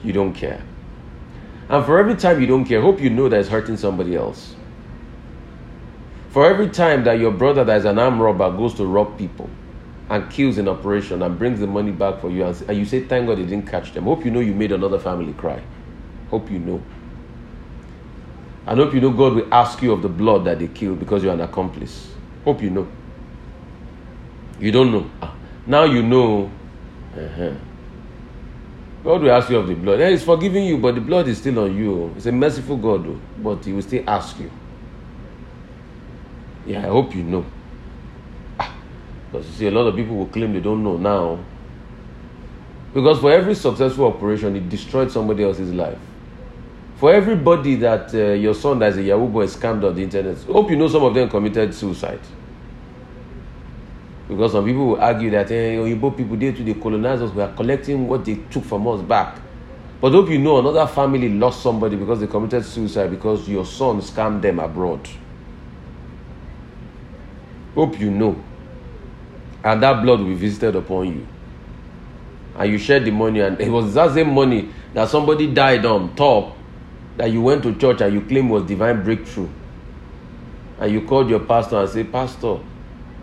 You 0.03 0.13
don't 0.13 0.33
care. 0.33 0.63
And 1.69 1.85
for 1.85 1.99
every 1.99 2.15
time 2.15 2.41
you 2.41 2.47
don't 2.47 2.65
care, 2.65 2.81
hope 2.81 3.01
you 3.01 3.11
know 3.11 3.29
that 3.29 3.41
it's 3.41 3.49
hurting 3.49 3.77
somebody 3.77 4.17
else. 4.17 4.55
For 6.37 6.45
every 6.45 6.69
time 6.69 7.05
that 7.05 7.19
your 7.19 7.31
brother 7.31 7.65
that 7.65 7.79
is 7.79 7.87
an 7.87 7.99
armed 7.99 8.21
robber 8.21 8.55
goes 8.55 8.75
to 8.75 8.85
rob 8.85 9.17
people 9.17 9.49
and 10.11 10.31
kills 10.31 10.59
in 10.59 10.69
operation 10.69 11.23
and 11.23 11.39
brings 11.39 11.61
the 11.61 11.67
money 11.67 11.93
back 11.93 12.21
for 12.21 12.29
you 12.29 12.45
and, 12.45 12.61
and 12.69 12.77
you 12.77 12.85
say, 12.85 13.05
Thank 13.05 13.27
God 13.27 13.39
they 13.39 13.47
didn't 13.47 13.67
catch 13.67 13.95
them. 13.95 14.05
Hope 14.05 14.23
you 14.23 14.31
know 14.31 14.41
you 14.41 14.53
made 14.53 14.71
another 14.71 14.99
family 14.99 15.33
cry. 15.33 15.63
Hope 16.29 16.51
you 16.51 16.59
know. 16.59 16.83
And 18.67 18.79
hope 18.79 18.93
you 18.93 19.01
know 19.01 19.13
God 19.13 19.33
will 19.33 19.49
ask 19.51 19.81
you 19.81 19.93
of 19.93 20.03
the 20.03 20.11
blood 20.11 20.45
that 20.45 20.59
they 20.59 20.69
killed 20.69 20.99
because 21.01 21.25
you're 21.25 21.33
an 21.33 21.41
accomplice. 21.41 22.13
Hope 22.45 22.61
you 22.61 22.69
know. 22.69 22.87
You 24.61 24.73
don't 24.73 24.93
know. 24.93 25.11
Ah, 25.23 25.35
now 25.67 25.85
you 25.85 26.03
know. 26.03 26.51
Uh-huh. 27.17 27.55
God 29.05 29.23
will 29.23 29.31
ask 29.31 29.49
you 29.49 29.57
of 29.57 29.69
the 29.69 29.75
blood. 29.75 30.01
Yeah, 30.01 30.11
he's 30.11 30.23
forgiving 30.23 30.67
you, 30.67 30.77
but 30.77 30.97
the 30.97 31.01
blood 31.01 31.29
is 31.29 31.39
still 31.39 31.61
on 31.61 31.75
you. 31.75 32.13
It's 32.15 32.27
a 32.27 32.33
merciful 32.33 32.77
God, 32.77 33.19
but 33.43 33.65
He 33.65 33.73
will 33.73 33.81
still 33.81 34.05
ask 34.07 34.39
you. 34.39 34.51
Yeah, 36.67 36.81
I 36.81 36.89
hope 36.89 37.15
you 37.15 37.23
know. 37.23 37.47
Ah, 38.59 38.75
because 39.31 39.47
you 39.47 39.53
see, 39.53 39.67
a 39.69 39.71
lot 39.71 39.87
of 39.87 39.95
people 39.95 40.17
will 40.17 40.27
claim 40.27 40.53
they 40.53 40.61
don't 40.61 40.83
know 40.83 40.97
now. 40.97 41.39
Because 42.93 43.21
for 43.21 43.31
every 43.31 43.55
successful 43.55 44.07
operation, 44.07 44.57
it 44.57 44.69
destroyed 44.69 45.13
somebody 45.13 45.45
else's 45.45 45.73
life. 45.73 45.99
For 46.97 47.13
everybody 47.13 47.77
that 47.77 48.13
uh, 48.15 48.33
your 48.33 48.55
son 48.55 48.79
that's 48.79 48.97
a 48.97 49.03
Yahoo 49.03 49.29
boy 49.29 49.47
scammed 49.47 49.87
on 49.87 49.95
the 49.95 50.03
internet, 50.03 50.39
hope 50.45 50.71
you 50.71 50.77
know 50.77 50.89
some 50.89 51.05
of 51.05 51.15
them 51.15 51.29
committed 51.29 51.75
suicide. 51.75 52.21
Because 54.29 54.53
some 54.53 54.65
people 54.65 54.87
will 54.89 55.01
argue 55.01 55.31
that 55.31 55.51
eh, 55.53 55.77
Oyibo 55.77 56.17
people 56.17 56.37
did 56.37 56.57
to 56.57 56.65
the 56.65 56.75
colonizers 56.75 57.31
we 57.33 57.43
are 57.43 57.53
collecting 57.55 58.09
what 58.09 58.25
they 58.25 58.37
took 58.51 58.65
from 58.65 58.89
us 58.89 59.01
back. 59.03 59.39
But 60.01 60.13
hope 60.13 60.31
you 60.31 60.39
know 60.39 60.59
another 60.59 60.87
family 60.87 61.29
lost 61.29 61.63
somebody 61.63 61.97
because 61.97 62.19
they 62.21 62.27
committed 62.27 62.65
suicide 62.65 63.11
because 63.11 63.49
your 63.49 63.65
son 63.65 64.01
scammed 64.01 64.43
them 64.43 64.59
abroad. 64.59 65.07
Hope 67.77 68.01
you 68.01 68.11
know. 68.11 68.43
And 69.63 69.83
that 69.83 70.03
blood 70.03 70.21
will 70.21 70.29
be 70.29 70.35
visited 70.35 70.75
upon 70.75 71.09
you. 71.09 71.29
And 72.57 72.73
you 72.73 72.79
shared 72.79 73.05
the 73.05 73.11
money, 73.11 73.41
and 73.41 73.61
it 73.61 73.69
was 73.69 73.93
that 73.95 74.15
same 74.15 74.33
money 74.35 74.71
that 74.95 75.11
somebody 75.11 75.53
died 75.53 75.85
on 75.85 76.17
top 76.17 76.57
that 77.19 77.31
you 77.31 77.43
went 77.43 77.63
to 77.65 77.75
church 77.75 78.01
and 78.01 78.15
you 78.15 78.23
claim 78.23 78.49
was 78.49 78.65
divine 78.65 79.05
breakthrough. 79.05 79.49
And 80.81 80.91
you 80.93 81.03
called 81.03 81.29
your 81.29 81.41
pastor 81.41 81.81
and 81.81 81.89
said, 81.89 82.11
Pastor, 82.11 82.59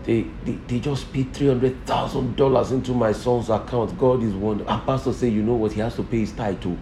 they, 0.03 0.27
they, 0.43 0.53
they 0.67 0.79
just 0.79 1.11
paid 1.13 1.33
$300,000 1.33 2.71
into 2.71 2.93
my 2.93 3.11
son's 3.11 3.49
account. 3.49 3.97
God 3.97 4.21
is 4.21 4.33
one. 4.33 4.61
And 4.61 4.85
pastor 4.85 5.13
say, 5.13 5.29
you 5.29 5.41
know 5.41 5.53
what? 5.53 5.71
He 5.71 5.79
has 5.79 5.95
to 5.95 6.03
pay 6.03 6.19
his 6.19 6.31
tithe 6.31 6.61
too. 6.61 6.77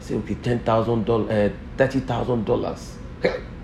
Say, 0.00 0.14
okay, 0.16 0.34
$10,000, 0.34 1.50
uh, 1.50 1.52
$30,000. 1.76 3.42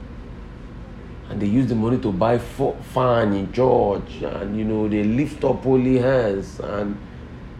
and 1.32 1.40
they 1.40 1.46
use 1.46 1.66
the 1.66 1.74
money 1.74 1.96
to 1.96 2.12
buy 2.12 2.36
fan 2.36 3.32
in 3.32 3.50
church. 3.54 4.20
And, 4.20 4.54
you 4.54 4.64
know, 4.64 4.86
they 4.86 5.02
lift 5.02 5.42
up 5.44 5.64
holy 5.64 5.96
hands 5.96 6.60
and 6.60 6.94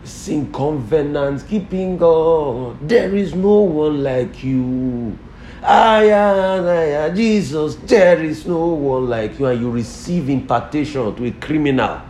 sing 0.04 0.52
covenants, 0.52 1.42
keeping 1.42 1.96
God. 1.96 2.86
There 2.86 3.16
is 3.16 3.34
no 3.34 3.60
one 3.60 4.02
like 4.02 4.44
you. 4.44 5.18
I 5.62 6.04
am 6.04 7.16
Jesus. 7.16 7.76
There 7.76 8.22
is 8.22 8.46
no 8.46 8.66
one 8.66 9.08
like 9.08 9.38
you, 9.38 9.46
and 9.46 9.58
you 9.58 9.70
receive 9.70 10.28
impartation 10.28 11.14
to 11.16 11.24
a 11.24 11.30
criminal. 11.30 12.02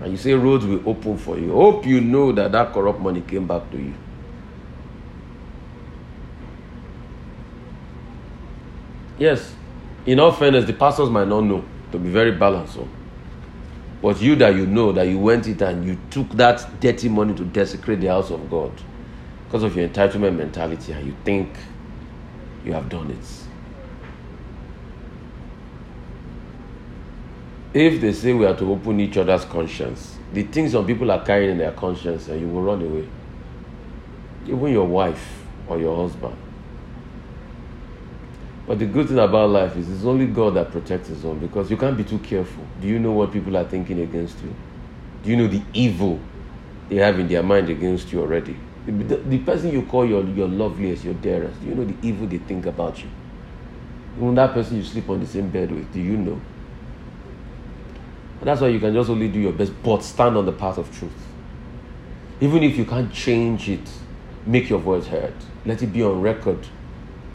And 0.00 0.12
you 0.12 0.16
say 0.16 0.34
roads 0.34 0.64
will 0.64 0.88
open 0.88 1.18
for 1.18 1.36
you. 1.38 1.50
Hope 1.50 1.84
you 1.86 2.00
know 2.00 2.30
that 2.30 2.52
that 2.52 2.72
corrupt 2.72 3.00
money 3.00 3.22
came 3.22 3.48
back 3.48 3.68
to 3.72 3.78
you. 3.78 3.94
Yes, 9.18 9.54
in 10.04 10.20
all 10.20 10.32
fairness, 10.32 10.66
the 10.66 10.72
pastors 10.72 11.08
might 11.10 11.28
not 11.28 11.40
know 11.42 11.64
to 11.92 11.98
be 11.98 12.10
very 12.10 12.32
balanced. 12.32 12.74
So. 12.74 12.88
But 14.02 14.20
you 14.20 14.36
that 14.36 14.54
you 14.54 14.66
know 14.66 14.92
that 14.92 15.08
you 15.08 15.18
went 15.18 15.46
it 15.48 15.62
and 15.62 15.84
you 15.84 15.98
took 16.10 16.28
that 16.32 16.80
dirty 16.80 17.08
money 17.08 17.34
to 17.34 17.44
desecrate 17.44 18.00
the 18.00 18.08
house 18.08 18.30
of 18.30 18.50
God 18.50 18.72
because 19.46 19.62
of 19.62 19.76
your 19.76 19.88
entitlement 19.88 20.36
mentality 20.36 20.92
and 20.92 21.06
you 21.06 21.16
think 21.24 21.48
you 22.64 22.72
have 22.72 22.88
done 22.88 23.10
it. 23.10 23.46
If 27.72 28.00
they 28.00 28.12
say 28.12 28.32
we 28.32 28.46
are 28.46 28.56
to 28.56 28.72
open 28.72 29.00
each 29.00 29.16
other's 29.16 29.44
conscience, 29.44 30.16
the 30.32 30.42
things 30.44 30.72
some 30.72 30.86
people 30.86 31.10
are 31.10 31.24
carrying 31.24 31.52
in 31.52 31.58
their 31.58 31.72
conscience 31.72 32.28
and 32.28 32.40
you 32.40 32.48
will 32.48 32.62
run 32.62 32.82
away. 32.82 33.08
Even 34.46 34.72
your 34.72 34.86
wife 34.86 35.42
or 35.68 35.78
your 35.78 35.96
husband. 35.96 36.36
But 38.66 38.80
the 38.80 38.86
good 38.86 39.06
thing 39.06 39.18
about 39.18 39.50
life 39.50 39.76
is 39.76 39.88
it's 39.88 40.04
only 40.04 40.26
God 40.26 40.54
that 40.54 40.72
protects 40.72 41.08
his 41.08 41.24
own 41.24 41.38
because 41.38 41.70
you 41.70 41.76
can't 41.76 41.96
be 41.96 42.02
too 42.02 42.18
careful. 42.18 42.64
Do 42.80 42.88
you 42.88 42.98
know 42.98 43.12
what 43.12 43.32
people 43.32 43.56
are 43.56 43.64
thinking 43.64 44.00
against 44.00 44.42
you? 44.42 44.52
Do 45.22 45.30
you 45.30 45.36
know 45.36 45.46
the 45.46 45.62
evil 45.72 46.18
they 46.88 46.96
have 46.96 47.18
in 47.20 47.28
their 47.28 47.44
mind 47.44 47.70
against 47.70 48.12
you 48.12 48.20
already? 48.20 48.56
The, 48.86 49.16
the 49.16 49.38
person 49.38 49.72
you 49.72 49.82
call 49.82 50.04
your, 50.04 50.24
your 50.24 50.48
loveliest, 50.48 51.04
your 51.04 51.14
dearest, 51.14 51.60
do 51.60 51.68
you 51.68 51.74
know 51.74 51.84
the 51.84 51.96
evil 52.02 52.26
they 52.26 52.38
think 52.38 52.66
about 52.66 53.02
you? 53.02 53.08
Even 54.16 54.34
that 54.34 54.52
person 54.52 54.76
you 54.76 54.84
sleep 54.84 55.08
on 55.10 55.20
the 55.20 55.26
same 55.26 55.48
bed 55.48 55.70
with, 55.70 55.92
do 55.92 56.00
you 56.00 56.16
know? 56.16 56.40
And 58.40 58.48
that's 58.48 58.60
why 58.60 58.68
you 58.68 58.80
can 58.80 58.94
just 58.94 59.10
only 59.10 59.28
do 59.28 59.38
your 59.38 59.52
best, 59.52 59.72
but 59.82 60.02
stand 60.02 60.36
on 60.36 60.44
the 60.44 60.52
path 60.52 60.78
of 60.78 60.96
truth. 60.96 61.12
Even 62.40 62.62
if 62.62 62.76
you 62.76 62.84
can't 62.84 63.12
change 63.12 63.68
it, 63.68 63.88
make 64.44 64.68
your 64.68 64.78
voice 64.78 65.06
heard. 65.06 65.34
Let 65.64 65.82
it 65.82 65.88
be 65.88 66.02
on 66.02 66.20
record 66.20 66.66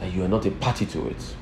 that 0.01 0.11
you 0.11 0.23
are 0.25 0.27
not 0.27 0.45
a 0.47 0.51
party 0.51 0.85
to 0.87 1.07
it. 1.07 1.35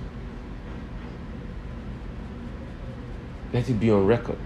Let 3.53 3.69
it 3.69 3.79
be 3.79 3.89
on 3.89 4.05
record. 4.05 4.37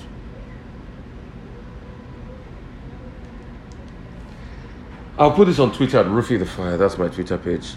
I'll 5.18 5.32
put 5.32 5.46
this 5.46 5.60
on 5.60 5.74
Twitter 5.74 5.98
at 5.98 6.06
Rufy 6.06 6.38
the 6.38 6.46
Fire. 6.46 6.78
That's 6.78 6.98
my 6.98 7.08
Twitter 7.08 7.38
page. 7.38 7.74